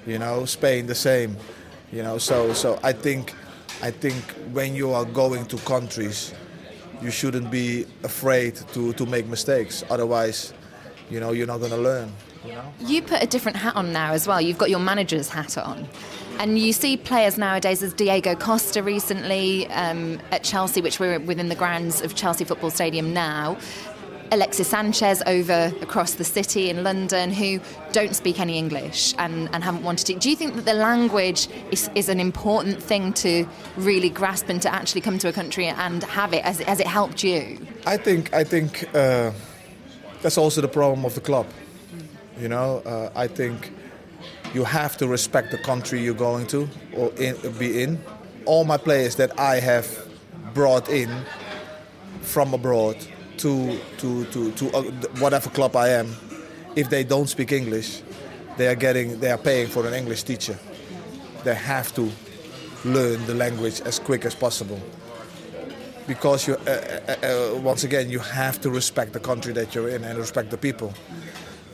You 0.06 0.20
know, 0.20 0.46
Spain 0.46 0.88
the 0.88 0.96
same. 0.96 1.38
You 1.92 2.04
know, 2.04 2.18
so 2.18 2.54
so 2.54 2.80
I 2.84 2.92
think 2.92 3.34
I 3.82 3.92
think 3.92 4.22
when 4.52 4.76
you 4.76 4.92
are 4.92 5.06
going 5.06 5.46
to 5.46 5.58
countries, 5.60 6.34
you 7.02 7.10
shouldn't 7.10 7.50
be 7.50 7.86
afraid 8.04 8.56
to 8.74 8.92
to 8.94 9.06
make 9.06 9.28
mistakes. 9.28 9.86
Otherwise, 9.90 10.54
you 11.10 11.20
know, 11.20 11.32
you're 11.32 11.48
not 11.48 11.60
going 11.60 11.72
to 11.72 11.78
learn. 11.78 12.12
You 12.46 12.54
know. 12.54 12.74
You 12.80 13.02
put 13.02 13.22
a 13.24 13.28
different 13.28 13.58
hat 13.58 13.76
on 13.76 13.92
now 13.92 14.14
as 14.14 14.28
well. 14.28 14.40
You've 14.40 14.58
got 14.58 14.70
your 14.70 14.80
manager's 14.80 15.30
hat 15.30 15.58
on. 15.58 15.88
And 16.40 16.60
you 16.60 16.72
see 16.72 16.98
players 16.98 17.38
nowadays, 17.38 17.82
as 17.82 17.94
Diego 17.94 18.36
Costa 18.36 18.84
recently 18.84 19.68
um, 19.68 20.20
at 20.32 20.44
Chelsea, 20.44 20.82
which 20.82 21.00
we're 21.00 21.20
within 21.20 21.50
the 21.50 21.56
grounds 21.56 22.02
of 22.02 22.16
Chelsea 22.16 22.46
Football 22.46 22.70
Stadium 22.70 23.14
now. 23.14 23.58
Alexis 24.32 24.68
Sanchez 24.68 25.24
over 25.26 25.72
across 25.82 26.16
the 26.16 26.24
city 26.24 26.70
in 26.70 26.84
London 26.84 27.32
who 27.32 27.60
don't 27.94 28.16
speak 28.16 28.40
any 28.40 28.58
English 28.58 29.16
and, 29.18 29.50
and 29.54 29.64
haven't 29.64 29.84
wanted 29.84 30.06
to. 30.08 30.16
Do 30.16 30.30
you 30.30 30.36
think 30.36 30.56
that 30.56 30.66
the 30.66 30.74
language 30.74 31.48
is, 31.72 31.90
is 31.96 32.10
an 32.10 32.20
important 32.20 32.84
thing 32.84 33.14
to 33.14 33.48
really 33.78 34.10
grasp 34.10 34.50
and 34.50 34.62
to 34.64 34.74
actually 34.74 35.02
come 35.02 35.18
to 35.20 35.30
a 35.30 35.32
country 35.32 35.68
and 35.68 36.04
have 36.04 36.34
it? 36.34 36.44
Has, 36.44 36.60
has 36.60 36.80
it 36.80 36.88
helped 36.88 37.24
you? 37.24 37.58
I 37.86 37.96
think 37.98 38.34
I 38.34 38.44
think 38.44 38.94
uh, 38.94 39.32
that's 40.22 40.38
also 40.38 40.62
the 40.62 40.68
problem 40.68 41.06
of 41.06 41.16
the 41.16 41.22
club. 41.22 41.48
You 42.40 42.50
know, 42.50 42.82
uh, 42.86 43.12
I 43.16 43.28
think 43.28 43.72
you 44.54 44.64
have 44.64 44.98
to 44.98 45.08
respect 45.08 45.52
the 45.52 45.58
country 45.58 46.02
you're 46.02 46.14
going 46.14 46.48
to 46.48 46.70
or 46.96 47.12
in, 47.14 47.36
be 47.58 47.82
in. 47.82 48.00
All 48.46 48.64
my 48.64 48.78
players 48.78 49.16
that 49.16 49.40
I 49.40 49.60
have 49.60 49.88
brought 50.54 50.90
in 50.90 51.10
from 52.22 52.54
abroad 52.54 52.98
to 53.38 53.80
to 53.98 54.26
to, 54.26 54.52
to 54.52 54.70
uh, 54.76 54.82
whatever 55.20 55.50
club 55.50 55.76
I 55.76 55.90
am, 55.90 56.16
if 56.76 56.90
they 56.90 57.04
don't 57.04 57.28
speak 57.28 57.52
English, 57.52 58.02
they 58.58 58.68
are 58.68 58.76
getting 58.76 59.20
they 59.20 59.32
are 59.32 59.38
paying 59.38 59.68
for 59.68 59.86
an 59.88 59.94
English 59.94 60.24
teacher. 60.24 60.58
They 61.44 61.56
have 61.56 61.94
to 61.96 62.12
learn 62.86 63.26
the 63.26 63.34
language 63.34 63.82
as 63.82 64.00
quick 64.00 64.26
as 64.26 64.36
possible 64.36 64.80
because 66.08 66.48
you 66.48 66.56
uh, 66.56 66.70
uh, 66.70 67.26
uh, 67.26 67.60
once 67.62 67.84
again 67.84 68.10
you 68.10 68.20
have 68.20 68.60
to 68.62 68.70
respect 68.70 69.14
the 69.14 69.20
country 69.20 69.54
that 69.54 69.76
you're 69.76 69.90
in 69.90 70.04
and 70.04 70.18
respect 70.18 70.50
the 70.50 70.58
people 70.58 70.94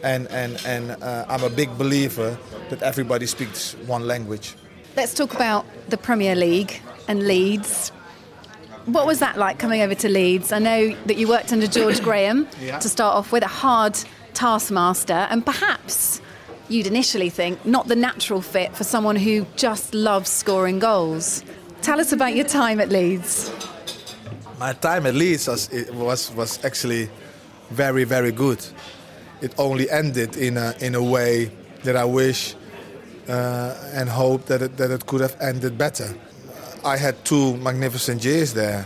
and 0.03 0.27
and 0.31 0.61
and 0.65 0.91
uh, 1.01 1.25
I'm 1.27 1.43
a 1.43 1.49
big 1.49 1.75
believer 1.77 2.37
that 2.69 2.83
everybody 2.83 3.25
speaks 3.25 3.73
one 3.87 4.05
language. 4.05 4.55
Let's 4.95 5.13
talk 5.13 5.33
about 5.33 5.65
the 5.89 5.97
Premier 5.97 6.35
League 6.35 6.81
and 7.07 7.27
Leeds. 7.27 7.89
What 8.85 9.07
was 9.07 9.19
that 9.19 9.37
like 9.37 9.59
coming 9.59 9.81
over 9.81 9.95
to 9.95 10.09
Leeds? 10.09 10.51
I 10.51 10.59
know 10.59 10.95
that 11.05 11.17
you 11.17 11.27
worked 11.27 11.53
under 11.53 11.67
George 11.67 12.01
Graham 12.07 12.47
yeah. 12.59 12.79
to 12.79 12.89
start 12.89 13.15
off 13.15 13.31
with, 13.31 13.43
a 13.43 13.47
hard 13.47 13.97
taskmaster, 14.33 15.27
and 15.31 15.45
perhaps 15.45 16.21
you'd 16.67 16.87
initially 16.87 17.29
think 17.29 17.65
not 17.65 17.87
the 17.87 17.95
natural 17.95 18.41
fit 18.41 18.75
for 18.75 18.83
someone 18.83 19.15
who 19.15 19.45
just 19.55 19.93
loves 19.93 20.29
scoring 20.29 20.79
goals. 20.79 21.43
Tell 21.81 21.99
us 21.99 22.11
about 22.11 22.35
your 22.35 22.45
time 22.45 22.79
at 22.79 22.89
Leeds. 22.89 23.51
My 24.63 24.71
time 24.71 25.05
at 25.07 25.13
Leeds 25.13 25.49
was, 25.49 25.69
was, 25.91 26.31
was 26.31 26.63
actually 26.63 27.09
very, 27.69 28.05
very 28.05 28.31
good. 28.31 28.65
It 29.41 29.53
only 29.57 29.89
ended 29.89 30.37
in 30.37 30.55
a, 30.55 30.73
in 30.79 30.95
a 30.95 31.03
way 31.03 31.51
that 31.83 31.97
I 31.97 32.05
wish 32.05 32.55
uh, 33.27 33.75
and 33.93 34.07
hope 34.07 34.45
that 34.45 34.61
it, 34.61 34.77
that 34.77 34.89
it 34.89 35.05
could 35.05 35.19
have 35.19 35.35
ended 35.41 35.77
better. 35.77 36.15
I 36.85 36.95
had 36.95 37.25
two 37.25 37.57
magnificent 37.57 38.23
years 38.23 38.53
there. 38.53 38.85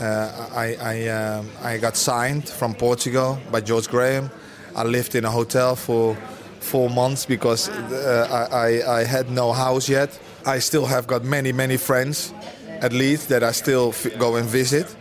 Uh, 0.00 0.48
I, 0.52 0.74
I, 0.74 1.08
um, 1.10 1.50
I 1.62 1.78
got 1.78 1.96
signed 1.96 2.48
from 2.48 2.74
Portugal 2.74 3.38
by 3.52 3.60
George 3.60 3.88
Graham. 3.88 4.28
I 4.74 4.82
lived 4.82 5.14
in 5.14 5.24
a 5.24 5.30
hotel 5.30 5.76
for 5.76 6.16
four 6.58 6.90
months 6.90 7.26
because 7.26 7.68
uh, 7.68 8.48
I, 8.50 8.82
I, 9.02 9.04
had 9.04 9.30
no 9.30 9.52
house 9.52 9.88
yet. 9.88 10.18
I 10.44 10.58
still 10.58 10.84
have 10.84 11.06
got 11.06 11.22
many, 11.22 11.52
many 11.52 11.76
friends 11.76 12.34
at 12.80 12.92
Leeds 12.92 13.26
that 13.26 13.42
I 13.42 13.52
still 13.52 13.90
f- 13.90 14.18
go 14.18 14.36
and 14.36 14.48
visit. 14.48 14.94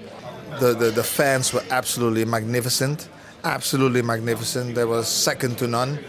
The, 0.59 0.73
the, 0.73 0.91
the 0.91 1.03
fans 1.03 1.53
were 1.53 1.63
absolutely 1.69 2.25
magnificent, 2.25 3.09
absolutely 3.43 4.01
magnificent. 4.01 4.75
They 4.75 4.85
were 4.85 5.03
second 5.03 5.57
to 5.57 5.67
none, 5.67 5.99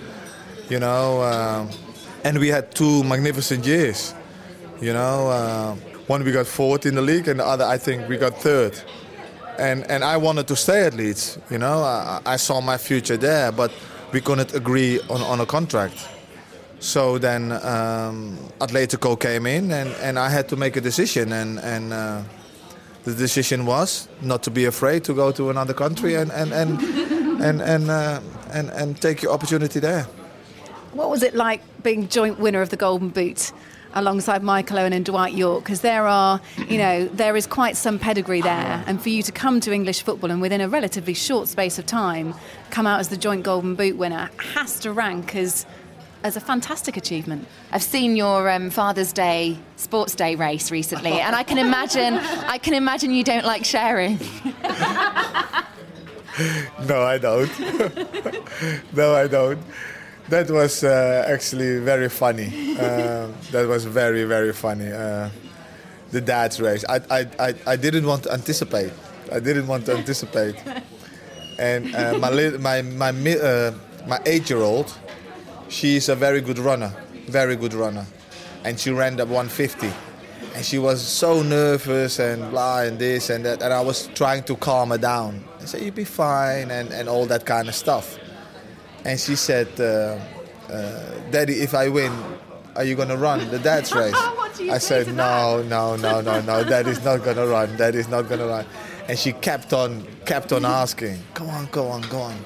you 0.68 0.78
know. 0.78 1.20
Uh, 1.20 1.70
and 2.25 2.38
we 2.38 2.49
had 2.49 2.75
two 2.75 3.02
magnificent 3.04 3.66
years, 3.66 4.14
you 4.80 4.92
know. 4.92 5.28
Uh, 5.28 5.75
one 6.06 6.23
we 6.23 6.32
got 6.32 6.46
fourth 6.46 6.87
in 6.87 6.94
the 6.94 7.02
league, 7.02 7.28
and 7.28 7.40
the 7.40 7.46
other 7.46 7.64
I 7.64 7.78
think 7.78 8.08
we 8.08 8.16
got 8.16 8.37
third. 8.38 8.78
And 9.58 9.90
and 9.90 10.04
I 10.04 10.16
wanted 10.16 10.46
to 10.49 10.56
stay 10.56 10.87
at 10.87 10.94
Leeds. 10.94 11.38
You 11.50 11.58
know, 11.58 11.82
I, 11.82 12.20
I 12.25 12.37
saw 12.37 12.61
my 12.61 12.76
future 12.78 13.16
there, 13.16 13.50
but 13.50 13.73
we 14.12 14.20
couldn't 14.20 14.54
agree 14.54 15.00
on, 15.11 15.20
on 15.23 15.40
a 15.40 15.46
contract. 15.46 16.08
So 16.78 17.18
then 17.18 17.52
um, 17.52 18.38
Atletico 18.61 19.18
came 19.18 19.47
in, 19.47 19.73
and, 19.73 19.90
and 20.02 20.18
I 20.18 20.28
had 20.28 20.49
to 20.50 20.56
make 20.56 20.76
a 20.76 20.80
decision. 20.80 21.33
And 21.33 21.59
and 21.59 21.92
uh, 21.92 22.23
the 23.04 23.14
decision 23.14 23.66
was 23.66 24.09
not 24.21 24.42
to 24.42 24.50
be 24.50 24.64
afraid 24.64 25.04
to 25.04 25.14
go 25.14 25.33
to 25.33 25.50
another 25.50 25.75
country 25.75 26.16
and 26.16 26.30
and 26.33 26.52
and 26.52 26.80
and 27.40 27.62
and, 27.62 27.90
uh, 27.90 28.21
and, 28.50 28.71
and 28.71 29.00
take 29.00 29.23
your 29.23 29.33
opportunity 29.33 29.80
there. 29.80 30.04
What 30.92 31.11
was 31.11 31.23
it 31.23 31.35
like 31.35 31.61
being 31.83 32.09
joint 32.09 32.38
winner 32.38 32.62
of 32.62 32.71
the 32.71 32.76
Golden 32.76 33.09
Boot? 33.11 33.52
alongside 33.95 34.42
Michael 34.42 34.78
Owen 34.78 34.92
and 34.92 35.06
Dwight 35.06 35.33
Yorke 35.33 35.64
because 35.64 35.80
there 35.80 36.06
are, 36.06 36.38
you 36.68 36.76
know, 36.76 37.06
there 37.06 37.35
is 37.35 37.47
quite 37.47 37.78
some 37.78 37.99
pedigree 37.99 38.42
there. 38.42 38.85
And 38.87 39.00
for 39.00 39.09
you 39.09 39.23
to 39.23 39.33
come 39.33 39.59
to 39.61 39.73
English 39.73 40.02
football 40.02 40.30
and 40.30 40.42
within 40.42 40.61
a 40.61 40.68
relatively 40.68 41.14
short 41.14 41.49
space 41.49 41.78
of 41.78 41.87
time 41.87 42.35
come 42.68 42.87
out 42.87 43.00
as 43.00 43.09
the 43.09 43.16
joint 43.16 43.42
Golden 43.42 43.75
Boot 43.75 43.97
winner 43.97 44.28
has 44.52 44.78
to 44.80 44.92
rank 44.92 45.35
as 45.35 45.64
as 46.26 46.37
a 46.37 46.40
fantastic 46.40 46.97
achievement. 46.97 47.47
I've 47.71 47.85
seen 47.85 48.16
your 48.16 48.50
um, 48.50 48.68
Father's 48.71 49.12
Day 49.12 49.56
Sports 49.76 50.16
Day 50.16 50.35
race 50.35 50.73
recently, 50.73 51.12
and 51.12 51.37
I 51.37 51.45
can 51.45 51.59
imagine 51.59 52.14
I 52.54 52.59
can 52.59 52.75
imagine 52.75 53.12
you 53.12 53.23
don't 53.23 53.45
like 53.45 53.64
sharing. 53.64 54.18
no, 56.90 57.02
I 57.02 57.18
don't. 57.18 57.50
no, 58.92 59.14
I 59.14 59.28
don't 59.28 59.62
that 60.28 60.50
was 60.50 60.83
uh, 60.83 61.25
actually 61.28 61.78
very 61.78 62.09
funny. 62.09 62.76
Uh, 62.76 63.28
that 63.52 63.68
was 63.68 63.85
very 63.85 64.25
very 64.25 64.52
funny. 64.52 64.90
Uh, 64.90 65.30
the 66.11 66.21
dad's 66.21 66.61
race. 66.61 66.85
I, 66.88 67.00
I, 67.11 67.26
I, 67.38 67.54
I 67.66 67.76
didn't 67.76 68.06
want 68.06 68.25
to 68.25 68.33
anticipate. 68.33 68.92
I 69.33 69.38
didn't 69.38 69.66
want 69.66 69.87
to 69.87 69.97
anticipate. 69.97 70.56
And 71.59 71.95
uh, 71.95 72.18
my 72.18 72.50
my 72.59 72.83
my 72.83 73.11
uh, 73.37 73.73
my 74.06 74.21
eight 74.26 74.50
year 74.50 74.62
old, 74.62 74.92
she's 75.68 76.08
a 76.08 76.16
very 76.16 76.40
good 76.40 76.58
runner, 76.58 76.92
very 77.28 77.56
good 77.56 77.75
runner, 77.75 78.06
and 78.64 78.78
she 78.78 78.90
ran 78.90 79.20
up 79.20 79.28
150. 79.28 79.90
And 80.54 80.64
she 80.64 80.78
was 80.78 81.02
so 81.02 81.42
nervous 81.42 82.18
and 82.18 82.50
blah 82.50 82.80
and 82.80 82.99
this 82.99 83.30
and 83.30 83.44
that, 83.44 83.62
and 83.62 83.73
I 83.73 83.80
was 83.80 84.08
trying 84.14 84.42
to 84.44 84.56
calm 84.56 84.90
her 84.90 84.99
down. 84.99 85.44
I 85.61 85.64
said, 85.66 85.82
"You'll 85.82 85.94
be 85.94 86.04
fine," 86.04 86.70
and, 86.70 86.90
and 86.92 87.08
all 87.08 87.26
that 87.26 87.44
kind 87.44 87.68
of 87.68 87.75
stuff 87.75 88.18
and 89.06 89.20
she 89.20 89.37
said, 89.37 89.68
uh, 89.79 90.18
uh, 90.68 91.31
"Daddy, 91.31 91.62
if 91.62 91.74
I 91.74 91.88
win, 91.88 92.12
are 92.74 92.83
you 92.83 92.96
gonna 92.96 93.16
run 93.16 93.48
the 93.50 93.59
dad's 93.61 93.94
race?" 94.00 94.20
I 94.68 94.79
said, 94.79 95.14
"No, 95.14 95.62
no, 95.62 95.94
no, 95.94 96.20
no, 96.20 96.40
no. 96.40 96.64
Daddy's 96.64 97.02
not 97.05 97.22
gonna 97.24 97.46
run. 97.46 97.76
Daddy's 97.76 98.09
not 98.09 98.29
gonna 98.29 98.48
run." 98.48 98.66
And 99.09 99.16
she 99.16 99.33
kept 99.33 99.72
on, 99.72 100.05
kept 100.24 100.52
on 100.52 100.64
asking, 100.64 101.22
Come 101.35 101.48
on, 101.50 101.68
go 101.70 101.87
on, 101.87 102.02
go 102.02 102.18
on." 102.18 102.37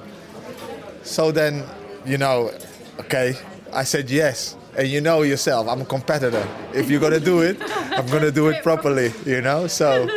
So 1.02 1.32
then, 1.32 1.64
you 2.04 2.18
know, 2.18 2.52
okay, 3.00 3.34
I 3.72 3.84
said 3.84 4.10
yes. 4.10 4.56
And 4.76 4.88
you 4.88 5.00
know 5.00 5.22
yourself, 5.22 5.68
I'm 5.68 5.80
a 5.80 5.84
competitor. 5.84 6.46
If 6.72 6.88
you're 6.88 7.00
gonna 7.00 7.20
do 7.20 7.40
it, 7.40 7.56
I'm 7.92 8.06
gonna 8.06 8.30
do 8.30 8.48
it 8.48 8.62
properly, 8.62 9.12
you 9.26 9.40
know. 9.40 9.66
So, 9.66 10.08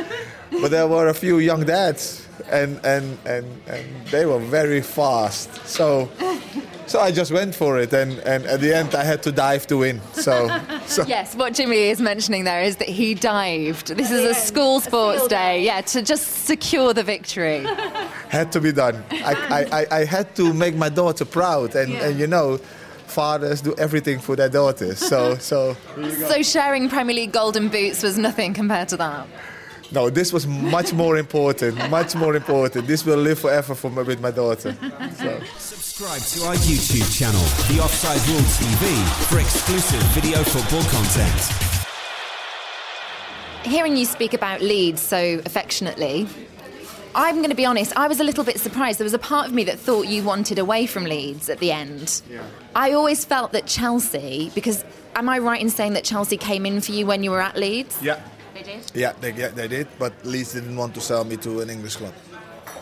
but 0.61 0.69
there 0.69 0.87
were 0.87 1.07
a 1.07 1.13
few 1.13 1.39
young 1.39 1.65
dads 1.65 2.27
and 2.51 2.79
and 2.85 3.17
and 3.25 3.45
and 3.67 3.85
they 4.07 4.25
were 4.25 4.39
very 4.39 4.81
fast. 4.81 5.49
So 5.65 6.09
so 6.87 6.99
I 6.99 7.11
just 7.11 7.31
went 7.31 7.55
for 7.55 7.79
it, 7.79 7.93
and, 7.93 8.19
and 8.19 8.45
at 8.45 8.59
the 8.59 8.75
end 8.75 8.95
I 8.95 9.03
had 9.03 9.23
to 9.23 9.31
dive 9.31 9.67
to 9.67 9.77
win. 9.77 10.01
So, 10.13 10.47
so. 10.85 11.03
yes, 11.05 11.35
what 11.35 11.53
Jimmy 11.53 11.89
is 11.89 12.01
mentioning 12.01 12.43
there 12.43 12.61
is 12.61 12.77
that 12.77 12.89
he 12.89 13.13
dived. 13.13 13.87
This 13.87 14.11
is 14.11 14.23
a 14.23 14.33
school 14.33 14.79
sports 14.79 15.25
a 15.25 15.29
day, 15.29 15.63
yeah, 15.63 15.81
to 15.81 16.01
just 16.01 16.45
secure 16.45 16.93
the 16.93 17.03
victory. 17.03 17.63
Had 18.29 18.51
to 18.53 18.61
be 18.61 18.71
done. 18.71 19.03
I, 19.11 19.67
I, 19.71 19.99
I 19.99 20.05
had 20.05 20.35
to 20.37 20.53
make 20.53 20.75
my 20.75 20.89
daughter 20.89 21.23
proud, 21.23 21.75
and, 21.75 21.91
yeah. 21.91 22.05
and 22.05 22.19
you 22.19 22.25
know 22.25 22.59
fathers 23.05 23.61
do 23.61 23.75
everything 23.77 24.19
for 24.19 24.35
their 24.35 24.49
daughters. 24.49 24.97
So, 24.97 25.37
so. 25.37 25.77
So 26.33 26.41
sharing 26.41 26.89
Premier 26.89 27.15
League 27.15 27.31
golden 27.31 27.69
boots 27.69 28.01
was 28.01 28.17
nothing 28.17 28.53
compared 28.53 28.89
to 28.89 28.97
that. 28.97 29.27
No, 29.91 30.09
this 30.09 30.33
was 30.33 30.47
much 30.47 30.93
more 30.93 31.17
important. 31.17 31.77
Much 31.89 32.15
more 32.15 32.35
important. 32.35 32.87
This 32.87 33.05
will 33.05 33.17
live 33.17 33.39
forever 33.39 33.75
for 33.75 33.91
my, 33.91 34.01
with 34.01 34.21
my 34.21 34.31
daughter. 34.31 34.75
So. 35.17 35.39
Subscribe 35.57 36.21
to 36.21 36.45
our 36.47 36.55
YouTube 36.55 37.07
channel, 37.15 37.41
The 37.69 37.83
Offside 37.83 38.19
Rule 38.27 38.41
TV, 38.41 39.27
for 39.29 39.39
exclusive 39.39 40.01
video 40.13 40.43
football 40.43 40.83
content. 40.89 41.73
Hearing 43.63 43.95
you 43.95 44.05
speak 44.05 44.33
about 44.33 44.61
Leeds 44.61 45.01
so 45.01 45.41
affectionately, 45.45 46.27
I'm 47.15 47.37
going 47.37 47.49
to 47.49 47.55
be 47.55 47.65
honest, 47.65 47.95
I 47.95 48.07
was 48.07 48.19
a 48.19 48.23
little 48.23 48.43
bit 48.43 48.59
surprised. 48.59 48.99
There 48.99 49.05
was 49.05 49.13
a 49.13 49.19
part 49.19 49.47
of 49.47 49.53
me 49.53 49.63
that 49.65 49.77
thought 49.77 50.07
you 50.07 50.23
wanted 50.23 50.57
away 50.57 50.87
from 50.87 51.05
Leeds 51.05 51.47
at 51.47 51.59
the 51.59 51.71
end. 51.71 52.23
Yeah. 52.29 52.41
I 52.75 52.93
always 52.93 53.23
felt 53.23 53.51
that 53.51 53.67
Chelsea, 53.67 54.51
because 54.55 54.83
am 55.15 55.29
I 55.29 55.37
right 55.37 55.61
in 55.61 55.69
saying 55.69 55.93
that 55.93 56.03
Chelsea 56.03 56.37
came 56.37 56.65
in 56.65 56.81
for 56.81 56.91
you 56.91 57.05
when 57.05 57.23
you 57.23 57.29
were 57.31 57.41
at 57.41 57.55
Leeds? 57.55 58.01
Yeah. 58.01 58.19
They 58.53 58.63
did? 58.63 58.91
Yeah, 58.93 59.13
they, 59.19 59.33
yeah, 59.33 59.49
they 59.49 59.67
did, 59.67 59.87
but 59.97 60.13
Leeds 60.25 60.53
didn't 60.53 60.75
want 60.75 60.93
to 60.95 61.01
sell 61.01 61.23
me 61.23 61.37
to 61.37 61.61
an 61.61 61.69
English 61.69 61.95
club. 61.95 62.13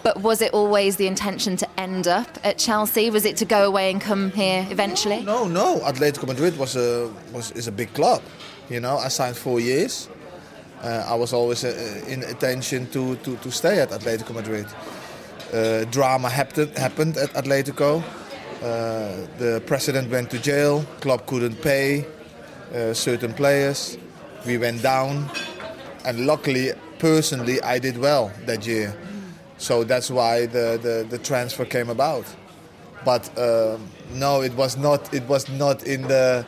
But 0.03 0.21
was 0.21 0.41
it 0.41 0.53
always 0.53 0.95
the 0.95 1.07
intention 1.07 1.55
to 1.57 1.79
end 1.79 2.07
up 2.07 2.27
at 2.43 2.57
Chelsea? 2.57 3.10
Was 3.10 3.23
it 3.25 3.38
to 3.38 3.45
go 3.45 3.67
away 3.67 3.91
and 3.91 4.01
come 4.01 4.31
here 4.31 4.65
eventually? 4.69 5.21
No, 5.21 5.47
no. 5.47 5.79
Atletico 5.79 6.27
Madrid 6.27 6.57
was 6.57 6.75
a 6.75 7.12
was 7.31 7.51
is 7.51 7.67
a 7.67 7.71
big 7.71 7.93
club. 7.93 8.21
You 8.69 8.79
know, 8.79 8.97
I 8.97 9.10
signed 9.10 9.38
four 9.38 9.60
years. 9.60 10.10
Uh, 10.81 11.05
I 11.07 11.13
was 11.13 11.34
always 11.34 11.63
uh, 11.63 12.01
in 12.07 12.23
intention 12.23 12.88
to, 12.88 13.15
to, 13.17 13.38
to 13.38 13.51
stay 13.51 13.79
at 13.79 13.89
Atletico 13.91 14.34
Madrid. 14.34 14.65
Uh, 15.53 15.84
drama 15.91 16.29
happened 16.29 16.75
happened 16.77 17.17
at 17.17 17.29
Atletico. 17.34 18.01
Uh, 18.63 19.27
the 19.38 19.62
president 19.67 20.10
went 20.10 20.31
to 20.31 20.39
jail. 20.39 20.84
Club 20.99 21.25
couldn't 21.27 21.62
pay 21.62 22.05
uh, 22.73 22.93
certain 22.93 23.34
players. 23.34 23.97
We 24.45 24.57
went 24.57 24.81
down, 24.81 25.29
and 26.05 26.25
luckily, 26.25 26.71
personally, 26.99 27.61
I 27.61 27.79
did 27.79 27.97
well 27.97 28.31
that 28.45 28.65
year. 28.65 28.95
So 29.57 29.83
that's 29.83 30.09
why 30.09 30.47
the, 30.47 30.79
the, 30.81 31.05
the 31.09 31.17
transfer 31.17 31.65
came 31.65 31.89
about. 31.89 32.25
But 33.05 33.35
uh, 33.37 33.77
no, 34.13 34.41
it 34.41 34.53
was 34.55 34.77
not. 34.77 35.13
It 35.13 35.23
was 35.27 35.49
not 35.49 35.83
in 35.83 36.03
the 36.03 36.45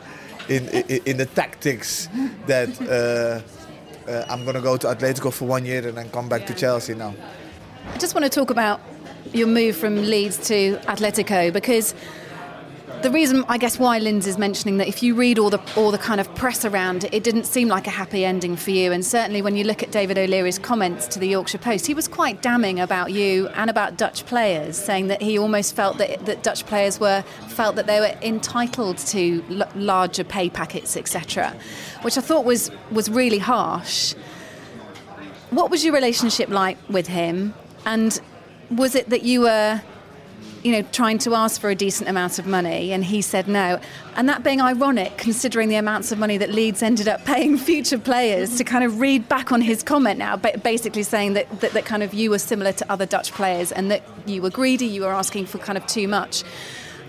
in 0.48 0.68
in, 0.68 1.00
in 1.04 1.16
the 1.16 1.26
tactics 1.26 2.08
that 2.46 2.70
uh, 2.80 4.10
uh, 4.10 4.24
I'm 4.28 4.44
going 4.44 4.54
to 4.54 4.60
go 4.60 4.76
to 4.76 4.86
Atletico 4.86 5.32
for 5.32 5.46
one 5.46 5.64
year 5.64 5.86
and 5.88 5.96
then 5.96 6.10
come 6.10 6.28
back 6.28 6.46
to 6.46 6.54
Chelsea 6.54 6.94
now. 6.94 7.14
I 7.92 7.98
just 7.98 8.14
want 8.14 8.24
to 8.24 8.30
talk 8.30 8.50
about 8.50 8.80
your 9.32 9.46
move 9.46 9.76
from 9.76 9.96
Leeds 9.96 10.38
to 10.48 10.76
Atletico 10.86 11.52
because 11.52 11.94
the 13.04 13.10
reason 13.10 13.44
I 13.50 13.58
guess 13.58 13.78
why 13.78 13.98
Linz 13.98 14.26
is 14.26 14.38
mentioning 14.38 14.78
that 14.78 14.88
if 14.88 15.02
you 15.02 15.14
read 15.14 15.38
all 15.38 15.50
the 15.50 15.60
all 15.76 15.90
the 15.90 15.98
kind 15.98 16.22
of 16.22 16.34
press 16.34 16.64
around 16.64 17.04
it, 17.04 17.12
it 17.12 17.22
didn't 17.22 17.44
seem 17.44 17.68
like 17.68 17.86
a 17.86 17.90
happy 17.90 18.24
ending 18.24 18.56
for 18.56 18.70
you. 18.70 18.92
And 18.92 19.04
certainly 19.04 19.42
when 19.42 19.56
you 19.56 19.64
look 19.64 19.82
at 19.82 19.92
David 19.92 20.16
O'Leary's 20.16 20.58
comments 20.58 21.06
to 21.08 21.18
the 21.18 21.28
Yorkshire 21.28 21.58
Post, 21.58 21.86
he 21.86 21.92
was 21.92 22.08
quite 22.08 22.40
damning 22.40 22.80
about 22.80 23.12
you 23.12 23.48
and 23.48 23.68
about 23.68 23.98
Dutch 23.98 24.24
players, 24.24 24.78
saying 24.78 25.08
that 25.08 25.20
he 25.20 25.38
almost 25.38 25.76
felt 25.76 25.98
that, 25.98 26.24
that 26.24 26.42
Dutch 26.42 26.64
players 26.64 26.98
were 26.98 27.20
felt 27.48 27.76
that 27.76 27.86
they 27.86 28.00
were 28.00 28.16
entitled 28.22 28.96
to 28.96 29.44
l- 29.50 29.68
larger 29.74 30.24
pay 30.24 30.48
packets, 30.48 30.96
etc., 30.96 31.54
which 32.00 32.16
I 32.16 32.22
thought 32.22 32.46
was 32.46 32.70
was 32.90 33.10
really 33.10 33.38
harsh. 33.38 34.14
What 35.50 35.70
was 35.70 35.84
your 35.84 35.92
relationship 35.92 36.48
like 36.48 36.78
with 36.88 37.08
him? 37.08 37.52
And 37.84 38.18
was 38.70 38.94
it 38.94 39.10
that 39.10 39.24
you 39.24 39.42
were 39.42 39.82
you 40.64 40.72
know, 40.72 40.82
trying 40.92 41.18
to 41.18 41.34
ask 41.34 41.60
for 41.60 41.68
a 41.68 41.74
decent 41.74 42.08
amount 42.08 42.38
of 42.38 42.46
money, 42.46 42.90
and 42.92 43.04
he 43.04 43.20
said 43.20 43.46
no. 43.46 43.78
And 44.16 44.26
that 44.30 44.42
being 44.42 44.62
ironic, 44.62 45.18
considering 45.18 45.68
the 45.68 45.76
amounts 45.76 46.10
of 46.10 46.18
money 46.18 46.38
that 46.38 46.50
Leeds 46.50 46.82
ended 46.82 47.06
up 47.06 47.24
paying 47.26 47.58
future 47.58 47.98
players, 47.98 48.56
to 48.56 48.64
kind 48.64 48.82
of 48.82 48.98
read 48.98 49.28
back 49.28 49.52
on 49.52 49.60
his 49.60 49.82
comment 49.82 50.18
now, 50.18 50.36
basically 50.36 51.02
saying 51.02 51.34
that, 51.34 51.60
that, 51.60 51.72
that 51.72 51.84
kind 51.84 52.02
of 52.02 52.14
you 52.14 52.30
were 52.30 52.38
similar 52.38 52.72
to 52.72 52.90
other 52.90 53.04
Dutch 53.04 53.30
players 53.32 53.72
and 53.72 53.90
that 53.90 54.02
you 54.24 54.40
were 54.40 54.50
greedy, 54.50 54.86
you 54.86 55.02
were 55.02 55.12
asking 55.12 55.44
for 55.44 55.58
kind 55.58 55.76
of 55.76 55.86
too 55.86 56.08
much. 56.08 56.42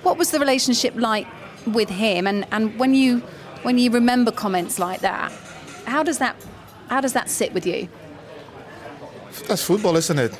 What 0.04 0.18
was 0.18 0.32
the 0.32 0.39
relationship 0.39 0.94
like 0.96 1.26
with 1.65 1.89
him? 1.89 2.28
And, 2.28 2.46
and 2.52 2.78
when 2.78 2.94
you 2.94 3.24
when 3.63 3.80
you 3.80 3.89
remember 3.89 4.32
comments 4.32 4.78
like 4.78 5.00
that, 5.02 5.32
how 5.86 6.04
does 6.04 6.20
that 6.20 6.36
how 6.89 7.02
does 7.02 7.13
that 7.13 7.30
sit 7.30 7.54
with 7.54 7.65
you? 7.65 7.88
That's 9.48 9.63
football, 9.63 9.96
isn't 9.96 10.20
it? 10.20 10.38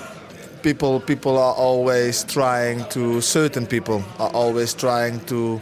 People 0.66 1.00
people 1.00 1.38
are 1.38 1.54
always 1.54 2.24
trying 2.24 2.84
to 2.90 3.22
certain 3.22 3.68
people 3.68 4.04
are 4.18 4.32
always 4.32 4.74
trying 4.74 5.20
to 5.26 5.62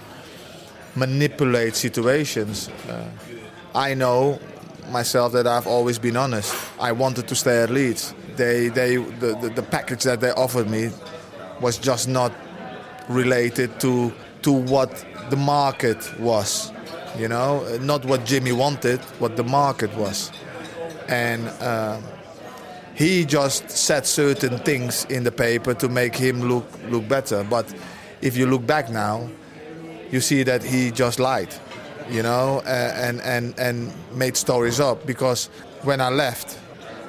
manipulate 0.96 1.76
situations. 1.76 2.70
Uh, 2.88 3.10
I 3.76 3.96
know 3.96 4.39
myself 4.92 5.34
that 5.34 5.46
I've 5.46 5.68
always 5.68 6.00
been 6.00 6.16
honest. 6.16 6.56
I 6.80 6.94
wanted 6.94 7.28
to 7.28 7.36
stay 7.36 7.63
at 7.63 7.70
Leeds. 7.70 8.16
They 8.38 8.70
they 8.70 8.96
the, 8.96 9.36
the, 9.42 9.50
the 9.50 9.63
package 9.63 10.04
that 10.04 10.22
they 10.22 10.32
offered 10.32 10.70
me 10.70 10.89
was 11.60 11.78
just 11.78 12.08
not 12.08 12.32
related 13.10 13.82
to 13.82 14.13
to 14.44 14.54
what 14.54 15.06
the 15.30 15.36
market 15.36 16.00
was. 16.18 16.72
You 17.20 17.28
know, 17.28 17.78
not 17.82 18.06
what 18.06 18.24
Jimmy 18.26 18.54
wanted, 18.54 19.02
what 19.20 19.36
the 19.36 19.44
market 19.44 19.94
was, 19.98 20.32
and. 21.10 21.50
Uh, 21.60 22.00
he 22.95 23.25
just 23.25 23.69
said 23.69 24.06
certain 24.06 24.58
things 24.60 25.06
in 25.06 25.23
the 25.23 25.32
paper 25.32 25.73
to 25.73 25.89
make 25.89 26.15
him 26.15 26.41
look 26.41 26.65
look 26.89 27.08
better. 27.08 27.43
But 27.43 27.73
if 28.21 28.38
you 28.38 28.45
look 28.45 28.65
back 28.65 28.89
now, 28.89 29.29
you 30.12 30.21
see 30.21 30.43
that 30.43 30.63
he 30.63 30.91
just 30.91 31.19
lied, 31.19 31.53
you 32.10 32.21
know, 32.21 32.62
and 32.65 33.19
and 33.21 33.58
and 33.60 33.91
made 34.13 34.38
stories 34.38 34.79
up. 34.79 35.06
Because 35.06 35.47
when 35.82 36.01
I 36.01 36.10
left, 36.10 36.60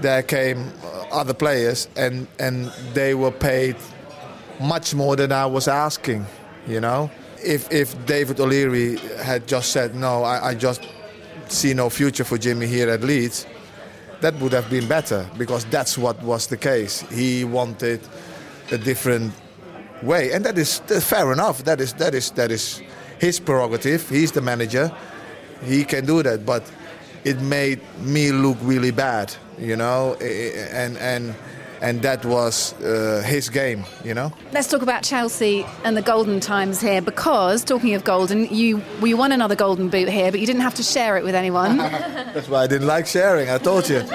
there 0.00 0.22
came 0.22 0.72
other 1.12 1.34
players, 1.34 1.88
and 1.96 2.26
and 2.38 2.72
they 2.94 3.14
were 3.14 3.32
paid 3.32 3.76
much 4.60 4.94
more 4.94 5.16
than 5.16 5.32
I 5.32 5.46
was 5.46 5.68
asking, 5.68 6.26
you 6.66 6.80
know. 6.80 7.10
If 7.44 7.70
if 7.70 8.06
David 8.06 8.40
O'Leary 8.40 8.96
had 9.22 9.46
just 9.46 9.70
said 9.70 9.94
no, 9.94 10.22
I, 10.24 10.48
I 10.48 10.54
just 10.54 10.80
see 11.48 11.74
no 11.74 11.90
future 11.90 12.24
for 12.24 12.38
Jimmy 12.38 12.66
here 12.66 12.88
at 12.88 13.02
Leeds 13.02 13.46
that 14.24 14.40
would 14.40 14.54
have 14.54 14.70
been 14.70 14.88
better 14.88 15.28
because 15.36 15.66
that's 15.66 15.98
what 15.98 16.20
was 16.22 16.46
the 16.46 16.56
case. 16.56 17.02
He 17.10 17.44
wanted 17.44 18.00
a 18.72 18.78
different 18.78 19.34
way, 20.02 20.32
and 20.32 20.42
that 20.46 20.56
is 20.56 20.80
uh, 20.90 20.98
fair 20.98 21.30
enough. 21.30 21.62
That 21.64 21.78
is 21.78 21.92
that 21.94 22.14
is 22.14 22.30
that 22.30 22.50
is 22.50 22.80
his 23.18 23.38
prerogative. 23.38 24.08
He's 24.08 24.32
the 24.32 24.40
manager. 24.40 24.90
He 25.62 25.84
can 25.84 26.06
do 26.06 26.22
that, 26.22 26.46
but 26.46 26.62
it 27.24 27.38
made 27.42 27.80
me 28.00 28.32
look 28.32 28.56
really 28.62 28.92
bad, 28.92 29.34
you 29.58 29.76
know, 29.76 30.14
and 30.14 30.96
and 30.96 31.34
and 31.84 32.00
that 32.00 32.24
was 32.24 32.72
uh, 32.80 33.22
his 33.26 33.50
game, 33.50 33.84
you 34.02 34.14
know. 34.14 34.32
Let's 34.52 34.68
talk 34.68 34.80
about 34.80 35.02
Chelsea 35.02 35.66
and 35.84 35.94
the 35.94 36.00
golden 36.00 36.40
times 36.40 36.80
here, 36.80 37.02
because 37.02 37.62
talking 37.62 37.92
of 37.94 38.04
golden, 38.04 38.46
you 38.46 38.82
we 39.02 39.12
won 39.12 39.32
another 39.32 39.54
golden 39.54 39.90
boot 39.90 40.08
here, 40.08 40.30
but 40.30 40.40
you 40.40 40.46
didn't 40.46 40.62
have 40.62 40.74
to 40.76 40.82
share 40.82 41.18
it 41.18 41.24
with 41.24 41.34
anyone. 41.34 41.76
That's 42.34 42.48
why 42.48 42.62
I 42.62 42.66
didn't 42.66 42.86
like 42.86 43.06
sharing. 43.06 43.50
I 43.50 43.58
told 43.58 43.90
you. 43.90 44.00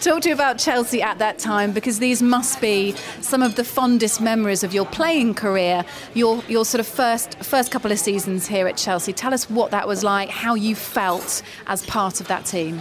Talk 0.00 0.22
to 0.22 0.30
you 0.30 0.34
about 0.34 0.56
Chelsea 0.58 1.02
at 1.02 1.18
that 1.18 1.38
time 1.38 1.72
because 1.72 1.98
these 1.98 2.22
must 2.22 2.62
be 2.62 2.94
some 3.20 3.42
of 3.42 3.56
the 3.56 3.64
fondest 3.64 4.22
memories 4.22 4.64
of 4.64 4.72
your 4.72 4.86
playing 4.86 5.34
career, 5.34 5.84
your 6.14 6.42
your 6.48 6.64
sort 6.64 6.80
of 6.80 6.86
first 6.86 7.36
first 7.44 7.70
couple 7.70 7.92
of 7.92 7.98
seasons 7.98 8.46
here 8.46 8.66
at 8.66 8.78
Chelsea. 8.78 9.12
Tell 9.12 9.34
us 9.34 9.50
what 9.50 9.70
that 9.72 9.86
was 9.86 10.02
like, 10.02 10.30
how 10.30 10.54
you 10.54 10.74
felt 10.74 11.42
as 11.66 11.84
part 11.84 12.22
of 12.22 12.28
that 12.28 12.46
team. 12.46 12.80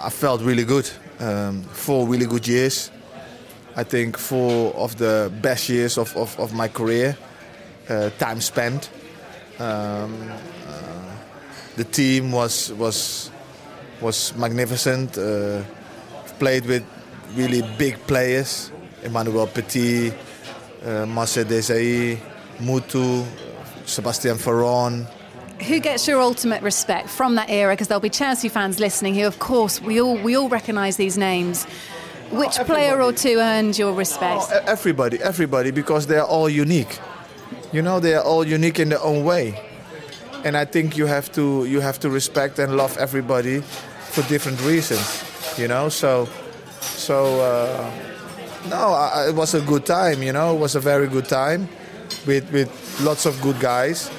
I 0.00 0.10
felt 0.10 0.40
really 0.42 0.64
good 0.64 0.88
um, 1.20 1.62
four 1.62 2.06
really 2.06 2.26
good 2.26 2.46
years. 2.46 2.90
I 3.76 3.84
think 3.84 4.18
four 4.18 4.74
of 4.74 4.96
the 4.96 5.30
best 5.40 5.68
years 5.68 5.98
of, 5.98 6.16
of, 6.16 6.38
of 6.40 6.52
my 6.52 6.68
career, 6.68 7.16
uh, 7.88 8.10
time 8.18 8.40
spent. 8.40 8.90
Um, 9.58 10.30
uh, 10.66 11.14
the 11.76 11.84
team 11.84 12.32
was 12.32 12.72
was 12.72 13.30
was 14.00 14.34
magnificent. 14.36 15.16
Uh, 15.18 15.62
played 16.38 16.66
with 16.66 16.84
really 17.34 17.62
big 17.78 17.98
players: 18.06 18.72
Emmanuel 19.02 19.46
Petit, 19.46 20.12
uh, 20.84 21.06
Marcel 21.06 21.44
Desailly, 21.44 22.18
Mutu, 22.58 23.24
Sebastian 23.86 24.36
Veron, 24.36 25.06
who 25.62 25.80
gets 25.80 26.06
your 26.06 26.20
ultimate 26.20 26.62
respect 26.62 27.08
from 27.08 27.34
that 27.34 27.50
era? 27.50 27.72
Because 27.72 27.88
there'll 27.88 28.00
be 28.00 28.10
Chelsea 28.10 28.48
fans 28.48 28.78
listening 28.78 29.14
who, 29.14 29.26
of 29.26 29.38
course, 29.38 29.80
we 29.80 30.00
all 30.00 30.16
we 30.16 30.36
all 30.36 30.48
recognise 30.48 30.96
these 30.96 31.18
names. 31.18 31.64
Which 32.30 32.58
oh, 32.60 32.64
player 32.64 33.00
or 33.00 33.12
two 33.12 33.38
earned 33.38 33.78
your 33.78 33.94
respect? 33.94 34.42
Oh, 34.50 34.60
everybody, 34.66 35.18
everybody, 35.22 35.70
because 35.70 36.06
they 36.06 36.18
are 36.18 36.26
all 36.26 36.48
unique. 36.48 36.98
You 37.72 37.82
know, 37.82 38.00
they 38.00 38.14
are 38.14 38.22
all 38.22 38.46
unique 38.46 38.78
in 38.78 38.90
their 38.90 39.02
own 39.02 39.24
way, 39.24 39.60
and 40.44 40.56
I 40.56 40.64
think 40.64 40.96
you 40.96 41.06
have 41.06 41.32
to 41.32 41.64
you 41.64 41.80
have 41.80 41.98
to 42.00 42.10
respect 42.10 42.58
and 42.58 42.76
love 42.76 42.96
everybody 42.98 43.60
for 43.60 44.22
different 44.28 44.60
reasons. 44.62 45.24
You 45.58 45.68
know, 45.68 45.88
so 45.88 46.28
so 46.80 47.40
uh, 47.40 47.90
no, 48.68 48.92
I, 48.92 49.28
it 49.28 49.34
was 49.34 49.54
a 49.54 49.60
good 49.62 49.86
time. 49.86 50.22
You 50.22 50.32
know, 50.32 50.54
it 50.54 50.60
was 50.60 50.76
a 50.76 50.80
very 50.80 51.08
good 51.08 51.28
time 51.28 51.68
with 52.26 52.52
with 52.52 53.00
lots 53.00 53.26
of 53.26 53.40
good 53.40 53.58
guys 53.58 54.10